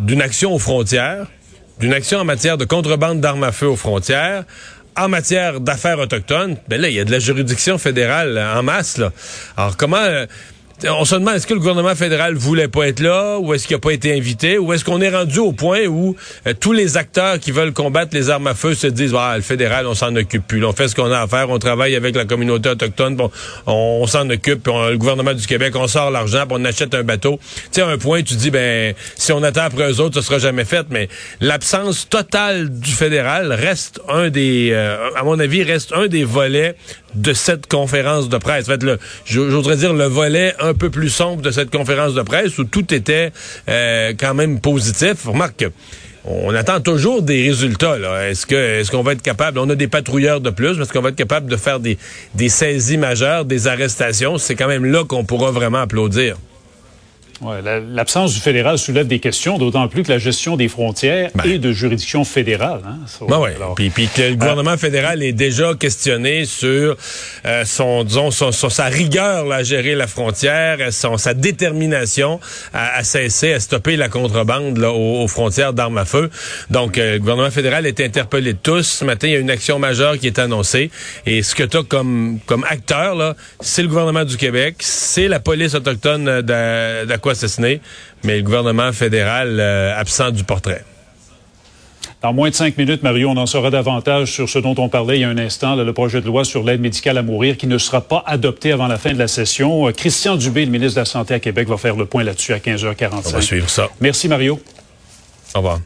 d'une 0.00 0.22
action 0.22 0.52
aux 0.52 0.58
frontières, 0.58 1.26
d'une 1.78 1.92
action 1.92 2.18
en 2.18 2.24
matière 2.24 2.58
de 2.58 2.64
contrebande 2.64 3.20
d'armes 3.20 3.44
à 3.44 3.52
feu 3.52 3.68
aux 3.68 3.76
frontières, 3.76 4.44
en 4.96 5.08
matière 5.08 5.60
d'affaires 5.60 6.00
autochtones. 6.00 6.56
Ben 6.68 6.80
là, 6.80 6.88
il 6.88 6.94
y 6.94 7.00
a 7.00 7.04
de 7.04 7.12
la 7.12 7.20
juridiction 7.20 7.78
fédérale 7.78 8.38
en 8.38 8.62
masse. 8.62 8.98
Là. 8.98 9.12
Alors, 9.56 9.76
comment... 9.76 10.26
On 10.86 11.04
se 11.04 11.16
demande, 11.16 11.34
est-ce 11.34 11.46
que 11.46 11.54
le 11.54 11.58
gouvernement 11.58 11.96
fédéral 11.96 12.36
voulait 12.36 12.68
pas 12.68 12.86
être 12.86 13.00
là, 13.00 13.38
ou 13.40 13.52
est-ce 13.52 13.66
qu'il 13.66 13.74
n'a 13.74 13.80
pas 13.80 13.90
été 13.90 14.16
invité, 14.16 14.58
ou 14.58 14.72
est-ce 14.72 14.84
qu'on 14.84 15.00
est 15.00 15.08
rendu 15.08 15.40
au 15.40 15.50
point 15.50 15.86
où 15.86 16.14
euh, 16.46 16.54
tous 16.58 16.72
les 16.72 16.96
acteurs 16.96 17.40
qui 17.40 17.50
veulent 17.50 17.72
combattre 17.72 18.14
les 18.14 18.30
armes 18.30 18.46
à 18.46 18.54
feu 18.54 18.74
se 18.74 18.86
disent, 18.86 19.12
ah, 19.18 19.34
le 19.34 19.42
fédéral, 19.42 19.88
on 19.88 19.94
s'en 19.94 20.14
occupe 20.14 20.46
plus. 20.46 20.64
on 20.64 20.72
fait 20.72 20.86
ce 20.86 20.94
qu'on 20.94 21.10
a 21.10 21.18
à 21.18 21.26
faire, 21.26 21.50
on 21.50 21.58
travaille 21.58 21.96
avec 21.96 22.14
la 22.14 22.26
communauté 22.26 22.68
autochtone, 22.68 23.18
on, 23.66 24.06
s'en 24.06 24.30
occupe, 24.30 24.68
le 24.68 24.96
gouvernement 24.96 25.34
du 25.34 25.44
Québec, 25.48 25.74
on 25.74 25.88
sort 25.88 26.12
l'argent, 26.12 26.44
on 26.50 26.64
achète 26.64 26.94
un 26.94 27.02
bateau. 27.02 27.40
Tu 27.72 27.80
un 27.80 27.98
point, 27.98 28.22
tu 28.22 28.34
dis, 28.34 28.52
ben, 28.52 28.94
si 29.16 29.32
on 29.32 29.42
attend 29.42 29.62
après 29.62 29.90
eux 29.90 30.00
autres, 30.00 30.20
ça 30.20 30.26
sera 30.26 30.38
jamais 30.38 30.64
fait, 30.64 30.86
mais 30.90 31.08
l'absence 31.40 32.08
totale 32.08 32.68
du 32.70 32.92
fédéral 32.92 33.52
reste 33.52 34.00
un 34.08 34.30
des, 34.30 34.70
euh, 34.72 35.10
à 35.16 35.24
mon 35.24 35.40
avis, 35.40 35.64
reste 35.64 35.92
un 35.92 36.06
des 36.06 36.22
volets 36.22 36.76
de 37.14 37.32
cette 37.32 37.66
conférence 37.66 38.28
de 38.28 38.38
presse. 38.38 38.66
Fait, 38.66 38.80
j'oserais 39.24 39.76
dire 39.76 39.92
le 39.92 40.04
volet 40.04 40.54
un 40.60 40.74
peu 40.74 40.90
plus 40.90 41.10
sombre 41.10 41.42
de 41.42 41.50
cette 41.50 41.70
conférence 41.70 42.14
de 42.14 42.22
presse 42.22 42.58
où 42.58 42.64
tout 42.64 42.92
était 42.92 43.32
euh, 43.68 44.12
quand 44.18 44.34
même 44.34 44.60
positif. 44.60 45.26
Remarque 45.26 45.66
on 46.30 46.54
attend 46.54 46.80
toujours 46.80 47.22
des 47.22 47.48
résultats. 47.48 47.96
Est-ce 48.28 48.44
que 48.44 48.54
est-ce 48.54 48.90
qu'on 48.90 49.02
va 49.02 49.12
être 49.12 49.22
capable 49.22 49.58
On 49.58 49.70
a 49.70 49.74
des 49.74 49.88
patrouilleurs 49.88 50.42
de 50.42 50.50
plus, 50.50 50.78
est-ce 50.78 50.92
qu'on 50.92 51.00
va 51.00 51.08
être 51.08 51.16
capable 51.16 51.50
de 51.50 51.56
faire 51.56 51.80
des, 51.80 51.96
des 52.34 52.50
saisies 52.50 52.98
majeures, 52.98 53.46
des 53.46 53.66
arrestations? 53.66 54.36
C'est 54.36 54.54
quand 54.54 54.68
même 54.68 54.84
là 54.84 55.04
qu'on 55.04 55.24
pourra 55.24 55.52
vraiment 55.52 55.78
applaudir. 55.78 56.36
Ouais, 57.40 57.60
L'absence 57.62 58.34
du 58.34 58.40
fédéral 58.40 58.78
soulève 58.78 59.06
des 59.06 59.20
questions, 59.20 59.58
d'autant 59.58 59.86
plus 59.86 60.02
que 60.02 60.10
la 60.10 60.18
gestion 60.18 60.56
des 60.56 60.66
frontières 60.66 61.30
ben. 61.34 61.44
est 61.44 61.58
de 61.58 61.70
juridiction 61.70 62.24
fédérale. 62.24 62.80
Hein, 62.84 62.98
ben 63.28 63.38
ouais. 63.38 63.54
puis, 63.76 63.90
puis 63.90 64.08
que 64.08 64.22
le 64.22 64.34
gouvernement 64.34 64.76
fédéral 64.76 65.22
est 65.22 65.32
déjà 65.32 65.74
questionné 65.74 66.46
sur 66.46 66.96
euh, 67.46 67.64
son, 67.64 68.02
disons, 68.02 68.32
son, 68.32 68.50
sa 68.50 68.86
rigueur 68.86 69.46
là, 69.46 69.56
à 69.56 69.62
gérer 69.62 69.94
la 69.94 70.08
frontière, 70.08 70.78
son, 70.92 71.16
sa 71.16 71.32
détermination 71.32 72.40
à, 72.74 72.96
à, 72.96 73.04
cesser, 73.04 73.52
à 73.52 73.60
stopper 73.60 73.96
la 73.96 74.08
contrebande 74.08 74.78
là, 74.78 74.90
aux, 74.90 75.28
frontières 75.28 75.72
d'armes 75.72 75.98
à 75.98 76.04
feu. 76.04 76.30
Donc, 76.70 76.98
euh, 76.98 77.14
le 77.14 77.18
gouvernement 77.20 77.50
fédéral 77.50 77.86
est 77.86 78.00
interpellé 78.00 78.54
de 78.54 78.58
tous. 78.60 78.82
Ce 78.82 79.04
matin, 79.04 79.28
il 79.28 79.32
y 79.32 79.36
a 79.36 79.40
une 79.40 79.50
action 79.50 79.78
majeure 79.78 80.18
qui 80.18 80.26
est 80.26 80.40
annoncée. 80.40 80.90
Et 81.24 81.42
ce 81.44 81.54
que 81.54 81.62
tu 81.62 81.76
as 81.76 81.82
comme, 81.84 82.40
comme 82.46 82.64
acteur, 82.68 83.34
c'est 83.60 83.82
le 83.82 83.88
gouvernement 83.88 84.24
du 84.24 84.36
Québec, 84.36 84.76
c'est 84.80 85.28
la 85.28 85.38
police 85.38 85.74
autochtone 85.74 86.42
d'Aquatico 87.28 87.30
assassiné, 87.30 87.80
mais 88.24 88.36
le 88.36 88.42
gouvernement 88.42 88.92
fédéral 88.92 89.58
euh, 89.60 89.98
absent 89.98 90.30
du 90.30 90.44
portrait. 90.44 90.84
Dans 92.20 92.32
moins 92.32 92.50
de 92.50 92.54
cinq 92.54 92.76
minutes, 92.76 93.04
Mario, 93.04 93.28
on 93.28 93.36
en 93.36 93.46
saura 93.46 93.70
davantage 93.70 94.32
sur 94.32 94.48
ce 94.48 94.58
dont 94.58 94.74
on 94.78 94.88
parlait 94.88 95.18
il 95.18 95.20
y 95.20 95.24
a 95.24 95.28
un 95.28 95.38
instant, 95.38 95.76
le 95.76 95.92
projet 95.92 96.20
de 96.20 96.26
loi 96.26 96.44
sur 96.44 96.64
l'aide 96.64 96.80
médicale 96.80 97.16
à 97.16 97.22
mourir 97.22 97.56
qui 97.56 97.68
ne 97.68 97.78
sera 97.78 98.00
pas 98.00 98.24
adopté 98.26 98.72
avant 98.72 98.88
la 98.88 98.98
fin 98.98 99.12
de 99.12 99.18
la 99.18 99.28
session. 99.28 99.86
Euh, 99.86 99.92
Christian 99.92 100.36
Dubé, 100.36 100.64
le 100.64 100.72
ministre 100.72 100.96
de 100.96 101.00
la 101.00 101.04
Santé 101.04 101.34
à 101.34 101.40
Québec, 101.40 101.68
va 101.68 101.76
faire 101.76 101.96
le 101.96 102.06
point 102.06 102.24
là-dessus 102.24 102.54
à 102.54 102.58
15h45. 102.58 103.22
On 103.26 103.30
va 103.30 103.40
suivre 103.40 103.70
ça. 103.70 103.88
Merci, 104.00 104.28
Mario. 104.28 104.60
Au 105.54 105.58
revoir. 105.58 105.78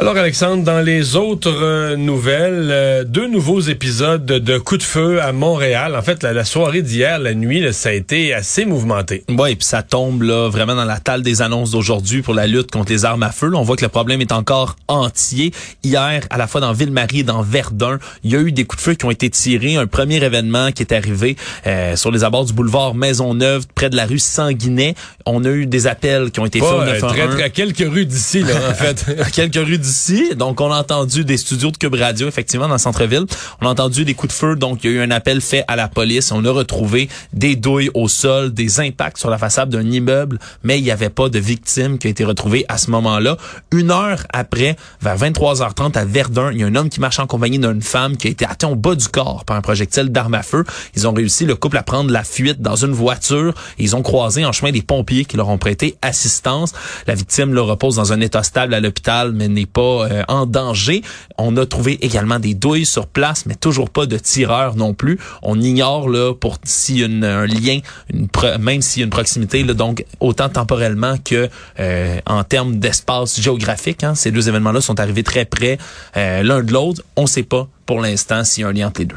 Alors 0.00 0.16
Alexandre, 0.16 0.64
dans 0.64 0.80
les 0.80 1.14
autres 1.14 1.54
euh, 1.62 1.94
nouvelles, 1.94 2.70
euh, 2.70 3.04
deux 3.04 3.28
nouveaux 3.28 3.60
épisodes 3.60 4.24
de, 4.24 4.56
coups 4.56 4.80
de 4.80 4.82
feu 4.82 5.20
à 5.20 5.32
Montréal. 5.32 5.94
En 5.94 6.00
fait, 6.00 6.22
la, 6.22 6.42
soirée 6.46 6.80
d'hier, 6.80 7.18
la 7.18 7.34
nuit, 7.34 7.70
ça 7.74 7.90
a 7.90 7.92
été 7.92 8.32
assez 8.32 8.64
mouvementé. 8.64 9.24
Oui, 9.28 9.50
et 9.50 9.56
puis 9.56 9.66
ça 9.66 9.82
tombe 9.82 10.22
là 10.22 10.48
vraiment 10.48 10.74
dans 10.74 10.86
la 10.86 11.00
talle 11.00 11.20
des 11.20 11.42
annonces 11.42 11.72
d'aujourd'hui 11.72 12.22
pour 12.22 12.32
la 12.32 12.46
lutte 12.46 12.70
contre 12.70 12.90
les 12.90 13.04
armes 13.04 13.22
à 13.22 13.30
feu. 13.30 13.50
on 13.54 13.60
voit 13.60 13.76
que 13.76 13.84
le 13.84 13.90
problème 13.90 14.22
est 14.22 14.32
encore 14.32 14.76
entier. 14.88 15.52
Hier, 15.84 16.22
à 16.30 16.38
la 16.38 16.46
fois 16.46 16.62
dans 16.62 16.72
Ville-Marie 16.72 17.20
et 17.20 17.22
dans 17.22 17.42
Verdun, 17.42 17.98
il 18.24 18.30
y 18.30 18.36
a 18.36 18.40
eu 18.40 18.52
des 18.52 18.64
coups 18.64 18.82
de 18.82 18.90
feu 18.92 18.94
qui 18.94 19.04
ont 19.04 19.10
été 19.10 19.28
tirés. 19.28 19.76
Un 19.76 19.86
premier 19.86 20.24
événement 20.24 20.72
qui 20.72 20.82
est 20.82 20.94
arrivé 20.94 21.36
euh, 21.66 21.94
sur 21.96 22.10
les 22.10 22.24
abords 22.24 22.46
du 22.46 22.54
boulevard 22.54 22.94
Maisonneuve, 22.94 23.66
près 23.74 23.90
de 23.90 23.96
la 23.96 24.06
rue 24.06 24.18
Sanguinet. 24.18 24.94
On 25.26 25.44
a 25.44 25.50
eu 25.50 25.66
des 25.66 25.86
appels 25.86 26.30
qui 26.30 26.40
ont 26.40 26.46
été 26.46 26.60
faits 26.60 26.68
au 26.72 27.08
Très, 27.10 27.42
à 27.42 27.50
quelques 27.50 27.86
rues 27.86 28.06
d'ici, 28.06 28.42
là, 28.42 28.54
en 28.70 28.74
fait. 28.82 29.04
à 29.20 29.28
quelques 29.28 29.56
rues 29.56 29.76
d'ici 29.76 29.89
donc, 30.36 30.60
on 30.60 30.70
a 30.70 30.78
entendu 30.78 31.24
des 31.24 31.36
studios 31.36 31.70
de 31.70 31.76
Cube 31.76 31.94
Radio, 31.94 32.28
effectivement, 32.28 32.68
dans 32.68 32.74
le 32.74 32.78
centre-ville. 32.78 33.26
On 33.60 33.66
a 33.66 33.70
entendu 33.70 34.04
des 34.04 34.14
coups 34.14 34.32
de 34.32 34.38
feu. 34.38 34.56
Donc, 34.56 34.84
il 34.84 34.90
y 34.90 34.94
a 34.94 34.96
eu 34.96 35.00
un 35.00 35.10
appel 35.10 35.40
fait 35.40 35.64
à 35.68 35.76
la 35.76 35.88
police. 35.88 36.32
On 36.32 36.44
a 36.44 36.50
retrouvé 36.50 37.08
des 37.32 37.56
douilles 37.56 37.90
au 37.94 38.08
sol, 38.08 38.52
des 38.52 38.80
impacts 38.80 39.18
sur 39.18 39.30
la 39.30 39.38
façade 39.38 39.70
d'un 39.70 39.88
immeuble, 39.90 40.38
mais 40.62 40.78
il 40.78 40.82
n'y 40.82 40.90
avait 40.90 41.10
pas 41.10 41.28
de 41.28 41.38
victime 41.38 41.98
qui 41.98 42.06
a 42.06 42.10
été 42.10 42.24
retrouvée 42.24 42.64
à 42.68 42.78
ce 42.78 42.90
moment-là. 42.90 43.36
Une 43.72 43.90
heure 43.90 44.24
après, 44.32 44.76
vers 45.00 45.16
23h30 45.16 45.96
à 45.98 46.04
Verdun, 46.04 46.50
il 46.52 46.60
y 46.60 46.64
a 46.64 46.66
un 46.66 46.74
homme 46.74 46.88
qui 46.88 47.00
marche 47.00 47.18
en 47.18 47.26
compagnie 47.26 47.58
d'une 47.58 47.82
femme 47.82 48.16
qui 48.16 48.28
a 48.28 48.30
été 48.30 48.44
atteint 48.44 48.68
au 48.68 48.76
bas 48.76 48.94
du 48.94 49.08
corps 49.08 49.44
par 49.44 49.56
un 49.56 49.60
projectile 49.60 50.10
d'arme 50.10 50.34
à 50.34 50.42
feu. 50.42 50.64
Ils 50.96 51.06
ont 51.06 51.12
réussi, 51.12 51.44
le 51.46 51.56
couple, 51.56 51.76
à 51.76 51.82
prendre 51.82 52.10
la 52.10 52.24
fuite 52.24 52.60
dans 52.60 52.76
une 52.76 52.92
voiture. 52.92 53.54
Ils 53.78 53.96
ont 53.96 54.02
croisé 54.02 54.44
en 54.44 54.52
chemin 54.52 54.72
des 54.72 54.82
pompiers 54.82 55.24
qui 55.24 55.36
leur 55.36 55.48
ont 55.48 55.58
prêté 55.58 55.96
assistance. 56.02 56.72
La 57.06 57.14
victime 57.14 57.54
le 57.54 57.62
repose 57.62 57.96
dans 57.96 58.12
un 58.12 58.20
état 58.20 58.42
stable 58.42 58.74
à 58.74 58.80
l'hôpital, 58.80 59.32
mais 59.32 59.48
n'est 59.48 59.66
pas 59.66 59.79
euh, 59.80 60.22
en 60.28 60.46
danger. 60.46 61.02
On 61.38 61.56
a 61.56 61.66
trouvé 61.66 61.98
également 62.04 62.38
des 62.38 62.54
douilles 62.54 62.86
sur 62.86 63.06
place, 63.06 63.46
mais 63.46 63.54
toujours 63.54 63.90
pas 63.90 64.06
de 64.06 64.16
tireurs 64.16 64.76
non 64.76 64.94
plus. 64.94 65.18
On 65.42 65.60
ignore 65.60 66.08
là 66.08 66.34
pour 66.34 66.58
y 66.88 67.02
a 67.02 67.06
un 67.06 67.46
lien, 67.46 67.80
une 68.12 68.28
même 68.58 68.82
s'il 68.82 69.00
y 69.00 69.02
a 69.02 69.06
une 69.06 69.10
proximité, 69.10 69.62
là, 69.62 69.74
donc 69.74 70.04
autant 70.20 70.48
temporellement 70.48 71.16
que 71.24 71.48
euh, 71.78 72.18
en 72.26 72.44
termes 72.44 72.78
d'espace 72.78 73.40
géographique. 73.40 74.04
Hein, 74.04 74.14
ces 74.14 74.30
deux 74.30 74.48
événements-là 74.48 74.80
sont 74.80 75.00
arrivés 75.00 75.22
très 75.22 75.44
près 75.44 75.78
euh, 76.16 76.42
l'un 76.42 76.62
de 76.62 76.72
l'autre. 76.72 77.02
On 77.16 77.22
ne 77.22 77.26
sait 77.26 77.42
pas 77.42 77.68
pour 77.86 78.00
l'instant 78.00 78.44
s'il 78.44 78.62
y 78.62 78.64
a 78.64 78.68
un 78.68 78.72
lien 78.72 78.88
entre 78.88 79.00
les 79.00 79.06
deux. 79.06 79.16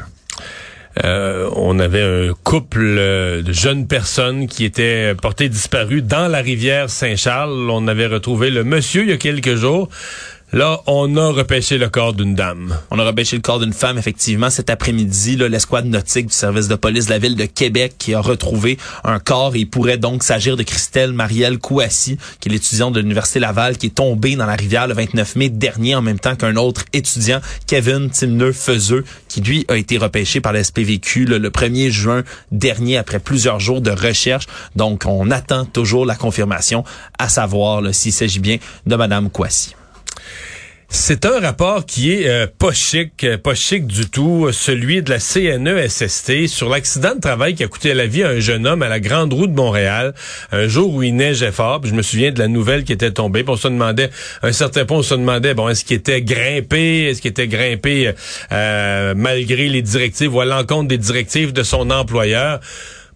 Euh, 1.04 1.50
on 1.56 1.80
avait 1.80 2.28
un 2.28 2.34
couple 2.44 2.84
de 2.84 3.52
jeunes 3.52 3.88
personnes 3.88 4.46
qui 4.46 4.64
étaient 4.64 5.14
portées 5.20 5.48
disparues 5.48 6.02
dans 6.02 6.28
la 6.28 6.38
rivière 6.38 6.88
Saint-Charles. 6.88 7.68
On 7.68 7.88
avait 7.88 8.06
retrouvé 8.06 8.50
le 8.50 8.62
monsieur 8.62 9.02
il 9.02 9.08
y 9.08 9.12
a 9.12 9.16
quelques 9.16 9.56
jours. 9.56 9.88
Là, 10.54 10.82
on 10.86 11.16
a 11.16 11.32
repêché 11.32 11.78
le 11.78 11.88
corps 11.88 12.12
d'une 12.12 12.36
dame. 12.36 12.78
On 12.92 13.00
a 13.00 13.04
repêché 13.04 13.34
le 13.34 13.42
corps 13.42 13.58
d'une 13.58 13.72
femme, 13.72 13.98
effectivement, 13.98 14.50
cet 14.50 14.70
après-midi. 14.70 15.34
L'escouade 15.34 15.86
nautique 15.86 16.26
du 16.26 16.32
service 16.32 16.68
de 16.68 16.76
police 16.76 17.06
de 17.06 17.10
la 17.10 17.18
ville 17.18 17.34
de 17.34 17.44
Québec 17.44 17.96
qui 17.98 18.14
a 18.14 18.20
retrouvé 18.20 18.78
un 19.02 19.18
corps. 19.18 19.56
il 19.56 19.68
pourrait 19.68 19.98
donc 19.98 20.22
s'agir 20.22 20.56
de 20.56 20.62
Christelle 20.62 21.12
Marielle 21.12 21.58
Kouassi, 21.58 22.18
qui 22.38 22.48
est 22.48 22.52
l'étudiante 22.52 22.94
de 22.94 23.00
l'Université 23.00 23.40
Laval, 23.40 23.78
qui 23.78 23.86
est 23.86 23.96
tombée 23.96 24.36
dans 24.36 24.46
la 24.46 24.54
rivière 24.54 24.86
le 24.86 24.94
29 24.94 25.34
mai 25.34 25.48
dernier, 25.48 25.96
en 25.96 26.02
même 26.02 26.20
temps 26.20 26.36
qu'un 26.36 26.54
autre 26.54 26.84
étudiant, 26.92 27.40
Kevin 27.66 28.08
Timneux-Feuzeux, 28.10 29.04
qui 29.28 29.40
lui 29.40 29.64
a 29.66 29.76
été 29.76 29.98
repêché 29.98 30.40
par 30.40 30.52
la 30.52 30.62
SPVQ 30.62 31.24
le, 31.24 31.50
1er 31.50 31.90
juin 31.90 32.22
dernier, 32.52 32.96
après 32.96 33.18
plusieurs 33.18 33.58
jours 33.58 33.80
de 33.80 33.90
recherche. 33.90 34.46
Donc, 34.76 35.02
on 35.04 35.32
attend 35.32 35.64
toujours 35.64 36.06
la 36.06 36.14
confirmation, 36.14 36.84
à 37.18 37.28
savoir 37.28 37.82
s'il 37.92 38.12
s'agit 38.12 38.38
bien 38.38 38.58
de 38.86 38.94
Madame 38.94 39.30
Kouassi. 39.30 39.74
C'est 40.96 41.26
un 41.26 41.40
rapport 41.40 41.84
qui 41.84 42.12
est 42.12 42.28
euh, 42.28 42.46
pas 42.46 42.72
chic, 42.72 43.24
euh, 43.24 43.36
pas 43.36 43.56
chic 43.56 43.84
du 43.84 44.08
tout, 44.08 44.48
celui 44.52 45.02
de 45.02 45.10
la 45.10 45.18
CNESST 45.18 46.46
sur 46.46 46.68
l'accident 46.68 47.16
de 47.16 47.20
travail 47.20 47.56
qui 47.56 47.64
a 47.64 47.68
coûté 47.68 47.94
la 47.94 48.06
vie 48.06 48.22
à 48.22 48.28
un 48.28 48.38
jeune 48.38 48.64
homme 48.64 48.80
à 48.80 48.88
la 48.88 49.00
Grande 49.00 49.32
Route 49.32 49.50
de 49.50 49.56
Montréal, 49.56 50.14
un 50.52 50.68
jour 50.68 50.94
où 50.94 51.02
il 51.02 51.16
neigeait 51.16 51.50
fort. 51.50 51.80
je 51.84 51.92
me 51.92 52.00
souviens 52.00 52.30
de 52.30 52.38
la 52.38 52.46
nouvelle 52.46 52.84
qui 52.84 52.92
était 52.92 53.10
tombée. 53.10 53.42
Puis 53.42 53.52
on 53.52 53.56
se 53.56 53.66
demandait, 53.66 54.08
un 54.42 54.52
certain 54.52 54.84
point, 54.84 54.98
on 54.98 55.02
se 55.02 55.16
demandait, 55.16 55.52
bon, 55.52 55.68
est-ce 55.68 55.84
qu'il 55.84 55.96
était 55.96 56.22
grimpé, 56.22 57.06
est-ce 57.06 57.20
qu'il 57.20 57.32
était 57.32 57.48
grimpé 57.48 58.12
euh, 58.52 59.14
malgré 59.16 59.68
les 59.68 59.82
directives 59.82 60.32
ou 60.32 60.40
à 60.40 60.44
l'encontre 60.44 60.86
des 60.86 60.98
directives 60.98 61.52
de 61.52 61.64
son 61.64 61.90
employeur? 61.90 62.60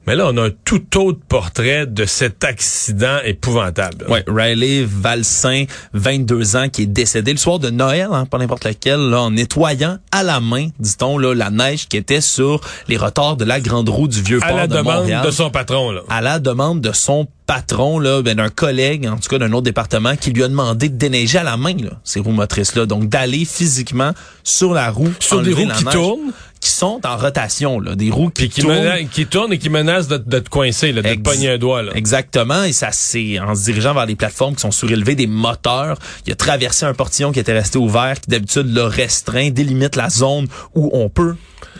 Mais 0.09 0.17
là, 0.17 0.31
on 0.33 0.37
a 0.39 0.47
un 0.47 0.51
tout 0.65 0.99
autre 0.99 1.19
portrait 1.29 1.87
de 1.87 2.07
cet 2.07 2.43
accident 2.43 3.19
épouvantable. 3.27 4.07
Ouais, 4.09 4.25
Riley 4.27 4.83
Valsin, 4.89 5.67
22 5.93 6.57
ans, 6.57 6.71
qui 6.71 6.85
est 6.85 6.87
décédé 6.87 7.31
le 7.31 7.37
soir 7.37 7.59
de 7.59 7.69
Noël, 7.69 8.09
hein, 8.11 8.25
pas 8.25 8.39
n'importe 8.39 8.65
lequel, 8.65 8.99
là, 9.11 9.21
en 9.21 9.33
nettoyant 9.33 9.99
à 10.11 10.23
la 10.23 10.41
main, 10.41 10.69
dit-on, 10.79 11.19
là, 11.19 11.35
la 11.35 11.51
neige 11.51 11.89
qui 11.89 11.99
était 11.99 12.23
sur 12.23 12.63
les 12.89 12.97
retards 12.97 13.37
de 13.37 13.45
la 13.45 13.61
grande 13.61 13.91
roue 13.91 14.09
du 14.09 14.23
vieux 14.23 14.39
à 14.43 14.49
port 14.49 14.57
la 14.57 14.67
de 14.67 14.77
demande 14.77 15.01
Montréal. 15.01 15.27
de 15.27 15.31
son 15.31 15.51
patron. 15.51 15.91
Là. 15.91 16.01
à 16.09 16.23
la 16.23 16.39
demande 16.39 16.81
de 16.81 16.93
son 16.93 17.29
patron, 17.47 17.99
là, 17.99 18.21
ben, 18.23 18.37
d'un 18.37 18.51
collègue, 18.51 19.07
en 19.09 19.17
tout 19.17 19.29
cas 19.29 19.39
d'un 19.39 19.53
autre 19.53 19.63
département, 19.63 20.17
qui 20.17 20.31
lui 20.31 20.43
a 20.45 20.49
demandé 20.49 20.89
de 20.91 20.97
déneiger 20.97 21.39
à 21.39 21.43
la 21.43 21.57
main 21.57 21.75
là, 21.83 21.93
ces 22.05 22.21
roues 22.21 22.33
motrices-là. 22.33 22.85
Donc 22.87 23.09
d'aller 23.09 23.45
physiquement 23.47 24.13
sur 24.45 24.73
la 24.75 24.91
roue, 24.91 25.13
Sur 25.19 25.43
des 25.43 25.55
roues 25.55 25.67
la 25.67 25.75
qui 25.75 25.85
neige, 25.85 25.95
tournent? 25.95 26.33
Qui 26.61 26.71
sont 26.71 27.01
en 27.05 27.17
rotation, 27.17 27.81
là, 27.81 27.95
des 27.95 28.11
roues 28.11 28.31
qui, 28.31 28.49
tournent. 28.49 28.75
mena- 28.75 29.05
qui 29.05 29.27
tourne 29.27 29.53
et 29.53 29.59
qui 29.59 29.71
menace 29.71 30.09
de, 30.09 30.17
de 30.17 30.39
te 30.39 30.49
coincer, 30.49 30.93
là, 30.93 31.03
de 31.03 31.09
te 31.09 31.13
Ex- 31.13 31.23
pogner 31.23 31.51
un 31.51 31.59
doigt. 31.59 31.83
Là. 31.83 31.93
Exactement, 31.95 32.65
et 32.65 32.73
ça 32.73 32.89
c'est 32.93 33.39
en 33.39 33.55
se 33.55 33.65
dirigeant 33.65 33.95
vers 33.95 34.07
les 34.07 34.17
plateformes 34.17 34.55
qui 34.55 34.61
sont 34.63 34.71
surélevées 34.71 35.15
des 35.15 35.27
moteurs. 35.27 35.99
Il 36.27 36.33
a 36.33 36.37
traversé 36.37 36.85
un 36.87 36.95
portillon 36.95 37.33
qui 37.33 37.41
était 37.41 37.53
resté 37.53 37.79
ouvert, 37.79 38.21
qui 38.21 38.31
d'habitude 38.31 38.73
le 38.75 38.83
restreint, 38.83 39.51
délimite 39.51 39.97
la 39.97 40.11
zone 40.11 40.47
où 40.75 40.91
on 40.93 41.09
peut 41.09 41.37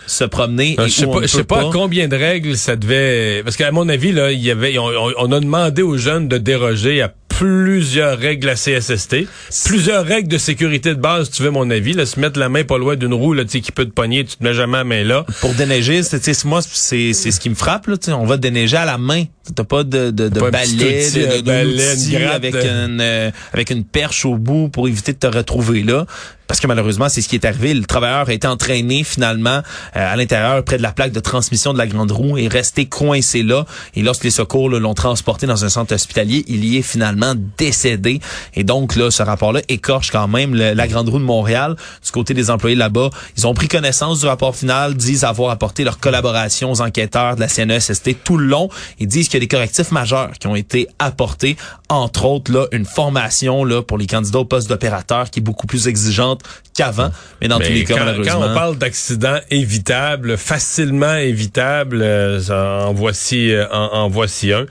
se 0.07 0.23
promener 0.23 0.75
Euh, 0.79 0.85
et 0.85 0.89
Je 0.89 0.93
sais 0.95 1.05
où 1.05 1.11
pas, 1.11 1.19
ne 1.21 1.27
je 1.27 1.27
sais 1.27 1.43
pas 1.43 1.69
combien 1.71 2.07
de 2.07 2.15
règles 2.15 2.57
ça 2.57 2.75
devait. 2.75 3.43
Parce 3.43 3.55
qu'à 3.57 3.71
mon 3.71 3.87
avis, 3.89 4.11
là, 4.11 4.31
il 4.31 4.39
y 4.43 4.49
avait, 4.49 4.77
on, 4.79 4.85
on- 4.87 5.13
on 5.17 5.31
a 5.31 5.39
demandé 5.39 5.81
aux 5.83 5.97
jeunes 5.97 6.27
de 6.27 6.37
déroger 6.39 7.01
à 7.03 7.13
plusieurs 7.39 8.17
règles 8.19 8.49
à 8.49 8.55
CSST, 8.55 9.25
plusieurs 9.65 10.05
règles 10.05 10.27
de 10.27 10.37
sécurité 10.37 10.89
de 10.89 10.99
base, 10.99 11.31
tu 11.31 11.41
veux 11.41 11.51
mon 11.51 11.69
avis, 11.69 11.93
là, 11.93 12.05
se 12.05 12.19
mettre 12.19 12.37
la 12.37 12.49
main 12.49 12.65
pas 12.65 12.77
loin 12.77 12.95
d'une 12.97 13.13
roue 13.13 13.33
là, 13.33 13.43
tu 13.45 13.51
sais, 13.51 13.61
qui 13.61 13.71
peut 13.71 13.85
te 13.85 13.91
pogner, 13.91 14.25
tu 14.25 14.35
te 14.35 14.43
mets 14.43 14.53
jamais 14.53 14.77
la 14.77 14.83
main 14.83 15.03
là. 15.05 15.25
Pour 15.39 15.53
déneiger, 15.53 16.03
c'est 16.03 16.45
moi 16.45 16.59
c'est 16.61 17.13
c'est 17.13 17.31
ce 17.31 17.39
qui 17.39 17.49
me 17.49 17.55
frappe 17.55 17.87
là, 17.87 17.95
on 18.09 18.25
va 18.25 18.35
déneiger 18.37 18.77
à 18.77 18.85
la 18.85 18.97
main. 18.97 19.23
T'as 19.55 19.63
pas 19.63 19.83
de 19.83 20.11
de, 20.11 20.27
de 20.29 20.39
Pas 20.39 20.51
balai, 20.51 20.65
outil, 21.05 21.17
de, 21.19 21.37
de- 21.37 21.41
balai, 21.41 21.95
d'outil 21.95 22.13
une 22.13 22.19
gratte 22.19 22.35
avec 22.35 22.53
de- 22.53 22.59
une 22.59 22.99
euh, 23.01 23.31
avec 23.53 23.69
une 23.71 23.83
perche 23.85 24.25
au 24.25 24.35
bout 24.35 24.67
pour 24.69 24.87
éviter 24.87 25.13
de 25.13 25.17
te 25.17 25.27
retrouver 25.27 25.81
là. 25.83 26.05
Parce 26.49 26.59
que 26.59 26.65
malheureusement, 26.65 27.09
c'est 27.09 27.21
ce 27.21 27.29
qui 27.29 27.35
est 27.35 27.45
arrivé. 27.45 27.75
Le 27.75 27.85
travailleur 27.85 28.27
a 28.27 28.33
été 28.33 28.47
entraîné 28.47 29.03
finalement 29.03 29.59
euh, 29.59 29.61
à 29.93 30.15
l'intérieur 30.15 30.63
près 30.63 30.77
de 30.77 30.81
la 30.81 30.91
plaque 30.91 31.11
de 31.11 31.19
transmission 31.19 31.73
de 31.73 31.77
la 31.77 31.85
grande 31.85 32.11
roue 32.11 32.39
et 32.39 32.45
est 32.45 32.47
resté 32.47 32.87
coincé 32.87 33.43
là. 33.43 33.67
Et 33.93 34.01
lorsque 34.01 34.23
les 34.23 34.31
secours 34.31 34.67
l'ont 34.67 34.95
transporté 34.95 35.45
dans 35.45 35.63
un 35.63 35.69
centre 35.69 35.93
hospitalier, 35.93 36.43
il 36.47 36.65
y 36.65 36.77
est 36.77 36.81
finalement 36.81 37.35
décédé. 37.59 38.19
Et 38.55 38.63
donc 38.63 38.95
là, 38.95 39.11
ce 39.11 39.21
rapport-là 39.21 39.61
écorche 39.67 40.09
quand 40.09 40.27
même 40.27 40.55
la 40.55 40.87
grande 40.87 41.09
roue 41.09 41.19
de 41.19 41.23
Montréal. 41.23 41.75
Du 42.03 42.11
côté 42.11 42.33
des 42.33 42.49
employés 42.49 42.75
là-bas, 42.75 43.11
ils 43.37 43.45
ont 43.45 43.53
pris 43.53 43.67
connaissance 43.67 44.21
du 44.21 44.25
rapport 44.25 44.55
final, 44.55 44.95
disent 44.95 45.25
avoir 45.25 45.51
apporté 45.51 45.83
leur 45.83 45.99
collaboration 45.99 46.71
aux 46.71 46.81
enquêteurs 46.81 47.35
de 47.35 47.41
la 47.41 47.47
CNESST 47.47 48.23
tout 48.23 48.37
le 48.37 48.47
long. 48.47 48.69
Ils 48.97 49.07
disent 49.07 49.27
qu'il 49.27 49.35
y 49.35 49.37
a 49.37 49.45
des 49.45 49.47
correctifs 49.47 49.91
majeurs 49.91 50.31
qui 50.39 50.47
ont 50.47 50.55
été 50.55 50.87
apportés, 50.97 51.57
entre 51.89 52.25
autres 52.25 52.51
là 52.51 52.65
une 52.71 52.85
formation 52.85 53.63
là 53.63 53.83
pour 53.83 53.99
les 53.99 54.07
candidats 54.07 54.39
au 54.39 54.45
poste 54.45 54.67
d'opérateur 54.67 55.29
qui 55.29 55.41
est 55.41 55.43
beaucoup 55.43 55.67
plus 55.67 55.87
exigeante 55.87 56.38
qu'avant. 56.75 57.11
Mais 57.41 57.47
dans 57.47 57.59
tous 57.59 57.71
les 57.71 57.83
cas, 57.83 57.95
quand, 57.95 58.05
malheureusement, 58.05 58.33
quand 58.41 58.51
on 58.51 58.53
parle 58.53 58.77
d'accidents 58.77 59.39
évitables, 59.51 60.37
facilement 60.37 61.15
évitables, 61.15 62.01
euh, 62.01 62.39
en 62.49 62.93
voici 62.93 63.51
euh, 63.51 63.65
en, 63.71 63.89
en 63.93 64.09
voici 64.09 64.53
un. 64.53 64.65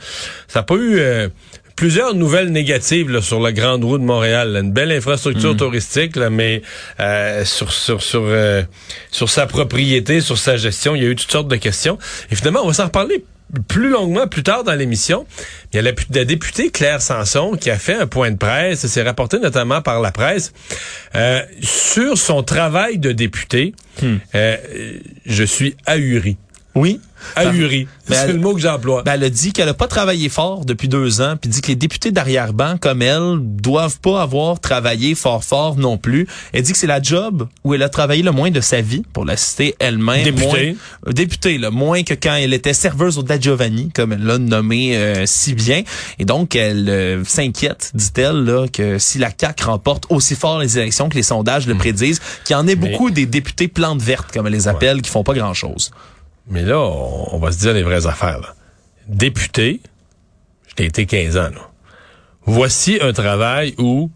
Ça 0.46 0.60
n'a 0.60 0.62
pas 0.64 0.74
eu 0.76 0.98
euh, 0.98 1.28
plusieurs 1.76 2.14
nouvelles 2.14 2.50
négatives 2.50 3.08
là, 3.10 3.20
sur 3.22 3.40
la 3.40 3.52
grande 3.52 3.84
roue 3.84 3.98
de 3.98 4.04
Montréal. 4.04 4.52
là. 4.52 4.60
Une 4.60 4.72
belle 4.72 4.90
infrastructure 4.90 5.56
touristique, 5.56 6.16
là, 6.16 6.28
mais 6.28 6.62
euh, 6.98 7.44
sur 7.44 7.72
sur 7.72 8.02
sur 8.02 8.22
euh, 8.24 8.62
sur 9.10 9.30
sa 9.30 9.46
propriété, 9.46 10.20
sur 10.20 10.38
sa 10.38 10.56
gestion, 10.56 10.96
il 10.96 11.02
y 11.02 11.06
a 11.06 11.08
eu 11.08 11.14
toutes 11.16 11.30
sortes 11.30 11.48
de 11.48 11.56
questions. 11.56 11.96
Et 12.30 12.36
finalement, 12.36 12.60
on 12.64 12.68
va 12.68 12.72
s'en 12.74 12.86
reparler 12.86 13.24
plus 13.68 13.88
longuement 13.88 14.26
plus 14.26 14.42
tard 14.42 14.64
dans 14.64 14.74
l'émission. 14.74 15.26
Il 15.72 15.76
y 15.76 15.78
a 15.78 15.82
la, 15.82 15.92
la 16.14 16.24
députée 16.24 16.70
Claire 16.70 17.00
Sanson 17.00 17.56
qui 17.58 17.70
a 17.70 17.78
fait 17.78 17.94
un 17.94 18.06
point 18.06 18.30
de 18.30 18.36
presse, 18.36 18.86
c'est 18.86 19.02
rapporté 19.02 19.38
notamment 19.38 19.82
par 19.82 20.00
la 20.00 20.12
presse, 20.12 20.52
euh, 21.14 21.42
sur 21.62 22.18
son 22.18 22.42
travail 22.42 22.98
de 22.98 23.12
députée. 23.12 23.74
Euh, 24.34 24.56
je 25.26 25.44
suis 25.44 25.76
ahuri. 25.86 26.36
Oui. 26.78 27.00
Ahuri. 27.34 27.88
Ben, 28.08 28.14
c'est 28.14 28.28
elle- 28.28 28.36
le 28.36 28.40
mot 28.40 28.54
que 28.54 28.60
j'emploie. 28.60 29.02
Ben, 29.02 29.14
elle 29.14 29.24
a 29.24 29.28
dit 29.30 29.52
qu'elle 29.52 29.68
a 29.68 29.74
pas 29.74 29.88
travaillé 29.88 30.28
fort 30.28 30.64
depuis 30.64 30.86
deux 30.86 31.20
ans, 31.20 31.34
puis 31.36 31.50
dit 31.50 31.60
que 31.60 31.66
les 31.66 31.74
députés 31.74 32.12
d'arrière-ban, 32.12 32.76
comme 32.78 33.02
elle, 33.02 33.38
doivent 33.40 33.98
pas 33.98 34.22
avoir 34.22 34.60
travaillé 34.60 35.16
fort 35.16 35.42
fort 35.42 35.76
non 35.76 35.98
plus. 35.98 36.28
Elle 36.52 36.62
dit 36.62 36.70
que 36.72 36.78
c'est 36.78 36.86
la 36.86 37.02
job 37.02 37.48
où 37.64 37.74
elle 37.74 37.82
a 37.82 37.88
travaillé 37.88 38.22
le 38.22 38.30
moins 38.30 38.52
de 38.52 38.60
sa 38.60 38.80
vie, 38.82 39.02
pour 39.12 39.24
la 39.24 39.36
citer 39.36 39.74
elle-même. 39.80 40.22
Députée. 40.22 40.46
Moins, 40.46 40.74
euh, 41.08 41.12
députée, 41.12 41.58
là, 41.58 41.72
moins 41.72 42.04
que 42.04 42.14
quand 42.14 42.36
elle 42.36 42.54
était 42.54 42.72
serveuse 42.72 43.18
au 43.18 43.24
Da 43.24 43.38
Giovanni, 43.38 43.90
comme 43.92 44.12
elle 44.12 44.22
l'a 44.24 44.38
nommé 44.38 44.96
euh, 44.96 45.24
si 45.26 45.54
bien. 45.54 45.82
Et 46.20 46.24
donc, 46.24 46.54
elle 46.54 46.88
euh, 46.88 47.24
s'inquiète, 47.24 47.90
dit-elle, 47.94 48.44
là, 48.44 48.68
que 48.72 48.98
si 49.00 49.18
la 49.18 49.30
CAQ 49.36 49.64
remporte 49.64 50.04
aussi 50.10 50.36
fort 50.36 50.60
les 50.60 50.78
élections 50.78 51.08
que 51.08 51.16
les 51.16 51.24
sondages 51.24 51.66
le 51.66 51.74
prédisent, 51.74 52.20
qu'il 52.44 52.54
y 52.54 52.56
en 52.56 52.68
ait 52.68 52.76
Mais- 52.76 52.90
beaucoup 52.90 53.10
des 53.10 53.26
députés 53.26 53.66
plantes 53.66 54.00
vertes, 54.00 54.30
comme 54.32 54.46
elle 54.46 54.52
les 54.52 54.68
appelle, 54.68 55.02
qui 55.02 55.10
font 55.10 55.24
pas 55.24 55.34
grand-chose. 55.34 55.90
Mais 56.50 56.62
là, 56.62 56.78
on, 56.78 57.34
on 57.36 57.38
va 57.38 57.52
se 57.52 57.58
dire 57.58 57.72
les 57.74 57.82
vraies 57.82 58.06
affaires. 58.06 58.40
Là. 58.40 58.54
Député, 59.08 59.80
j'ai 60.76 60.86
été 60.86 61.06
15 61.06 61.36
ans. 61.36 61.50
Là. 61.54 61.70
Voici 62.44 62.98
un 63.00 63.12
travail 63.12 63.74
où, 63.78 64.10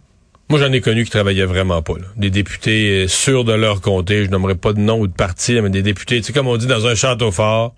moi 0.49 0.59
j'en 0.59 0.73
ai 0.73 0.81
connu 0.81 1.05
qui 1.05 1.11
travaillaient 1.11 1.45
vraiment 1.45 1.83
pas. 1.83 1.95
Là. 1.95 2.07
Des 2.16 2.31
députés 2.31 3.05
euh, 3.05 3.09
sûrs 3.09 3.45
de 3.45 3.53
leur 3.53 3.81
comté, 3.81 4.25
je 4.25 4.31
nommerai 4.31 4.55
pas 4.55 4.73
de 4.73 4.81
nom 4.81 4.99
ou 5.01 5.07
de 5.07 5.12
parti, 5.12 5.61
mais 5.61 5.71
des 5.71 5.83
députés, 5.83 6.21
tu 6.21 6.29
sais, 6.29 6.33
comme 6.33 6.47
on 6.47 6.57
dit, 6.57 6.66
dans 6.66 6.87
un 6.87 6.95
château 6.95 7.31
fort. 7.31 7.75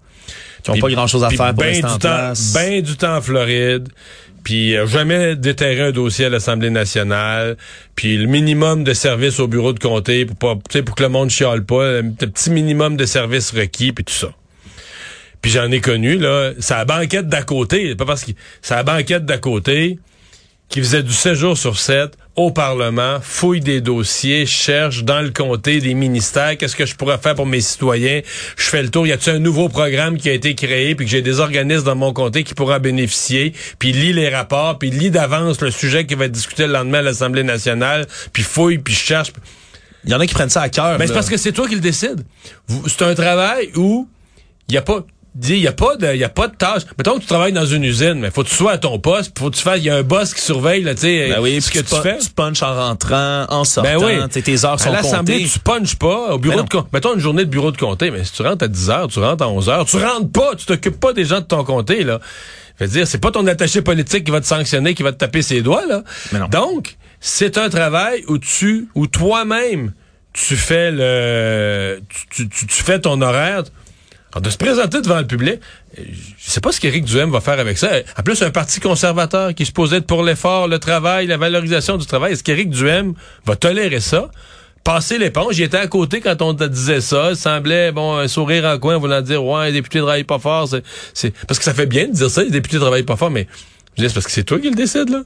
Qui 0.63 0.71
ont 0.71 0.73
Puis- 0.75 0.83
pas 0.83 0.91
grand-chose 0.91 1.25
à 1.25 1.31
faire 1.31 1.55
pour 1.55 1.63
ben 1.63 1.75
du 1.79 1.85
en 1.85 1.89
temps, 1.91 1.99
place. 1.99 2.53
Ben 2.55 2.81
du 2.81 2.97
temps 2.97 3.17
en 3.17 3.21
Floride. 3.21 3.89
Puis 4.45 4.77
euh, 4.77 4.87
jamais 4.87 5.37
déterrer 5.37 5.81
un 5.81 5.91
dossier 5.93 6.27
à 6.27 6.29
l'Assemblée 6.29 6.71
nationale. 6.71 7.57
Puis 7.95 8.17
le 8.17 8.27
minimum 8.27 8.85
de 8.85 8.93
services 8.95 9.41
au 9.41 9.49
bureau 9.49 9.73
de 9.73 9.79
comté 9.79 10.25
pour 10.27 10.37
pas, 10.37 10.55
tu 10.55 10.79
sais, 10.79 10.83
pour 10.83 10.95
que 10.97 11.03
le 11.03 11.09
monde 11.09 11.31
chiale 11.31 11.65
pas. 11.65 12.01
Le 12.01 12.11
petit 12.11 12.51
minimum 12.51 12.97
de 12.97 13.05
services 13.07 13.51
requis 13.53 13.93
puis 13.93 14.05
tout 14.05 14.13
ça. 14.15 14.29
Puis 15.45 15.51
j'en 15.53 15.71
ai 15.71 15.83
connu 15.83 16.17
là, 16.17 16.53
c'est 16.59 16.73
la 16.73 16.87
banquette 16.87 17.29
d'à 17.29 17.43
côté, 17.43 17.95
pas 17.97 18.07
parce 18.07 18.25
que 18.25 18.31
c'est 18.63 18.75
la 18.75 18.83
banquette 18.83 19.27
d'à 19.27 19.37
côté 19.37 19.99
qui 20.71 20.79
faisait 20.81 21.03
du 21.03 21.13
7 21.13 21.35
jours 21.35 21.59
sur 21.59 21.79
7 21.79 22.17
au 22.35 22.51
Parlement, 22.51 23.19
fouille 23.21 23.61
des 23.61 23.83
dossiers, 23.83 24.47
cherche 24.47 25.05
dans 25.05 25.21
le 25.21 25.29
comté 25.29 25.81
des 25.81 25.93
ministères, 25.93 26.57
qu'est-ce 26.57 26.75
que 26.75 26.87
je 26.87 26.95
pourrais 26.97 27.19
faire 27.19 27.35
pour 27.35 27.45
mes 27.45 27.61
citoyens, 27.61 28.23
je 28.57 28.65
fais 28.65 28.83
le 28.83 28.89
tour, 28.91 29.07
y 29.07 29.13
a-t-il 29.13 29.37
un 29.37 29.39
nouveau 29.39 29.69
programme 29.69 30.17
qui 30.17 30.31
a 30.31 30.33
été 30.33 30.55
créé, 30.55 30.95
puis 30.95 31.05
que 31.05 31.13
j'ai 31.13 31.21
des 31.21 31.41
organismes 31.41 31.85
dans 31.85 31.95
mon 31.95 32.15
comté 32.15 32.43
qui 32.43 32.55
pourraient 32.55 32.77
en 32.77 32.81
bénéficier, 32.81 33.53
puis 33.79 33.93
lit 33.93 34.15
les 34.15 34.31
rapports, 34.31 34.79
puis 34.79 34.89
lit 34.89 35.11
d'avance 35.11 35.61
le 35.61 35.71
sujet 35.71 36.07
qui 36.07 36.15
va 36.15 36.25
être 36.25 36.33
discuté 36.33 36.67
le 36.67 36.73
lendemain 36.73 37.01
à 37.01 37.03
l'Assemblée 37.03 37.43
nationale, 37.45 38.07
puis 38.33 38.43
fouille, 38.43 38.79
puis 38.79 38.95
cherche. 38.95 39.31
Il 40.07 40.11
y 40.11 40.15
en 40.15 40.21
a 40.21 40.27
qui 40.27 40.33
prennent 40.33 40.49
ça 40.49 40.63
à 40.63 40.71
cœur. 40.71 40.97
Ben, 40.97 41.07
c'est 41.07 41.13
parce 41.13 41.29
que 41.29 41.37
c'est 41.37 41.53
toi 41.53 41.69
qui 41.69 41.75
le 41.75 41.83
décide. 41.83 42.25
Vous- 42.67 42.89
C'est 42.89 43.03
un 43.03 43.15
travail 43.15 43.69
où 43.77 44.09
il 44.69 44.75
y 44.75 44.79
a 44.79 44.83
pas 44.83 45.05
il 45.43 45.57
y 45.59 45.67
a 45.67 45.73
pas 45.73 45.97
de 45.97 46.15
y 46.15 46.25
a 46.25 46.29
pas 46.29 46.49
de 46.49 46.55
tâche. 46.55 46.83
Mettons 46.97 47.15
que 47.17 47.21
tu 47.21 47.27
travailles 47.27 47.53
dans 47.53 47.67
une 47.67 47.85
usine, 47.85 48.15
mais 48.15 48.31
faut 48.31 48.45
que 48.45 48.49
tu 48.49 48.55
sois 48.55 48.73
à 48.73 48.79
ton 48.79 48.99
poste, 48.99 49.37
faut 49.39 49.51
que 49.51 49.57
tu 49.57 49.63
fasses 49.63 49.79
il 49.79 49.85
y 49.85 49.91
a 49.91 49.97
un 49.97 50.03
boss 50.03 50.33
qui 50.33 50.41
surveille 50.41 50.83
là, 50.83 50.95
tu 50.95 51.03
sais 51.03 51.29
Ben 51.29 51.41
oui, 51.41 51.61
ce 51.61 51.71
que 51.71 51.81
tu, 51.81 51.95
fais. 52.03 52.19
Tu 52.19 52.31
punches 52.31 52.63
en 52.63 52.75
rentrant, 52.75 53.47
en 53.49 53.65
sortant. 53.65 53.99
Ben 53.99 54.23
oui. 54.23 54.43
Tes 54.43 54.65
heures 54.65 54.75
À 54.75 54.79
sont 54.79 54.93
l'Assemblée, 54.93 55.39
comptées. 55.39 55.51
tu 55.51 55.59
punches 55.59 55.97
pas 55.97 56.35
au 56.35 56.39
bureau 56.39 56.57
Ben 56.59 56.65
de 56.65 56.69
comté. 56.69 56.89
Mettons 56.93 57.15
une 57.15 57.21
journée 57.21 57.45
de 57.45 57.51
bureau 57.51 57.73
de 57.73 57.77
comté, 57.77 58.11
mais 58.11 58.25
si 58.25 58.33
tu 58.33 58.43
rentres 58.43 58.65
à 58.65 58.69
10 58.69 58.91
heures, 58.91 59.09
tu 59.09 59.19
rentres 59.19 59.43
à 59.43 59.49
11 59.49 59.69
heures, 59.69 59.85
tu 59.87 59.97
rentres 59.97 60.31
pas, 60.31 60.55
tu 60.57 60.67
t'occupes 60.67 61.01
pas 61.01 61.13
des 61.13 61.25
gens 61.25 61.41
de 61.41 61.47
ton 61.47 61.65
comté, 61.65 62.05
là. 62.05 62.21
Je 62.79 62.85
veux 62.85 62.91
dire, 62.91 63.07
c'est 63.07 63.19
pas 63.19 63.31
ton 63.31 63.47
attaché 63.47 63.83
politique 63.83 64.25
qui 64.25 64.33
va 64.33 64.41
te 64.41 64.47
sanctionner, 64.47 64.95
qui 64.95 65.03
va 65.05 65.13
te 65.13 65.19
taper 65.19 65.43
ses 65.43 65.63
doigts, 65.63 65.87
là. 65.87 66.03
Mais 66.33 66.39
non. 66.41 66.49
Donc, 66.49 66.97
c'est 67.21 67.57
un 67.59 67.69
travail 67.71 68.25
où 68.29 68.39
tu, 68.39 68.89
où 68.95 69.07
toi-même, 69.07 69.93
tu 70.33 70.57
fais 70.57 70.91
le, 70.91 72.01
tu, 72.31 72.49
tu, 72.49 72.67
tu 72.67 72.83
fais 72.83 73.01
ton 73.01 73.21
horaire. 73.21 73.63
Alors, 74.35 74.43
de 74.43 74.51
se 74.51 74.57
présenter 74.57 75.01
devant 75.01 75.19
le 75.19 75.27
public, 75.27 75.61
euh, 75.97 76.03
je 76.39 76.51
sais 76.51 76.61
pas 76.61 76.73
ce 76.73 76.81
qu'Éric 76.81 77.05
Duhem 77.05 77.31
va 77.31 77.41
faire 77.41 77.61
avec 77.61 77.79
ça. 77.79 77.91
En 78.19 78.23
plus, 78.25 78.43
un 78.43 78.51
parti 78.51 78.81
conservateur 78.81 79.55
qui 79.55 79.65
se 79.65 79.71
posait 79.71 80.01
pour 80.01 80.25
l'effort, 80.25 80.67
le 80.67 80.81
travail, 80.81 81.29
la 81.29 81.37
valorisation 81.37 81.99
du 81.99 82.07
travail. 82.07 82.33
Est-ce 82.33 82.43
qu'Éric 82.43 82.71
Duhem 82.71 83.15
va 83.47 83.55
tolérer 83.55 84.01
ça? 84.01 84.29
Passer 84.83 85.19
l'éponge, 85.19 85.57
il 85.57 85.63
était 85.63 85.77
à 85.77 85.87
côté 85.87 86.21
quand 86.21 86.43
on 86.43 86.53
te 86.53 86.65
disait 86.65 87.01
ça. 87.01 87.29
Il 87.31 87.37
semblait, 87.37 87.93
bon, 87.93 88.17
un 88.17 88.27
sourire 88.27 88.65
en 88.65 88.77
coin, 88.79 88.99
voulant 88.99 89.23
dire, 89.23 89.45
ouais, 89.45 89.67
les 89.67 89.73
députés 89.75 90.01
travaillent 90.01 90.25
pas 90.25 90.41
fort. 90.41 90.69
C'est, 91.15 91.33
parce 91.47 91.59
que 91.59 91.65
ça 91.65 91.73
fait 91.73 91.87
bien 91.87 92.09
de 92.09 92.13
dire 92.13 92.29
ça, 92.29 92.43
les 92.43 92.51
députés 92.51 92.79
travaillent 92.79 93.05
pas 93.05 93.17
fort, 93.17 93.31
mais, 93.31 93.47
je 93.97 94.03
dis, 94.03 94.09
c'est 94.09 94.15
parce 94.15 94.27
que 94.27 94.33
c'est 94.33 94.45
toi 94.45 94.59
qui 94.59 94.71
le 94.71 94.77
décide, 94.77 95.11
là. 95.11 95.23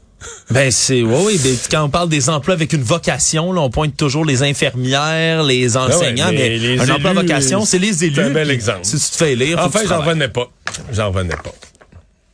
Ben 0.50 0.70
c'est 0.72 1.02
oui, 1.02 1.14
oui 1.26 1.40
ben, 1.42 1.56
quand 1.70 1.84
on 1.84 1.90
parle 1.90 2.08
des 2.08 2.28
emplois 2.28 2.54
avec 2.54 2.72
une 2.72 2.82
vocation, 2.82 3.52
là, 3.52 3.60
on 3.60 3.70
pointe 3.70 3.96
toujours 3.96 4.24
les 4.24 4.42
infirmières, 4.42 5.44
les 5.44 5.76
enseignants, 5.76 6.26
Ben 6.26 6.34
mais 6.34 6.48
mais, 6.50 6.58
les 6.58 6.80
un 6.80 6.90
emploi 6.90 7.10
à 7.10 7.14
vocation, 7.14 7.64
c'est 7.64 7.78
les 7.78 8.04
élus. 8.04 8.14
c'est 8.16 8.22
un 8.22 8.30
bel 8.30 8.50
exemple. 8.50 8.80
Si 8.82 8.98
tu 8.98 9.10
te 9.10 9.16
fais 9.16 9.36
lire, 9.36 9.62
faut 9.62 9.70
que 9.70 9.76
Enfin, 9.76 9.86
j'en 9.88 10.00
revenais 10.00 10.28
pas. 10.28 10.50
J'en 10.92 11.10
revenais 11.12 11.36
pas. 11.36 11.54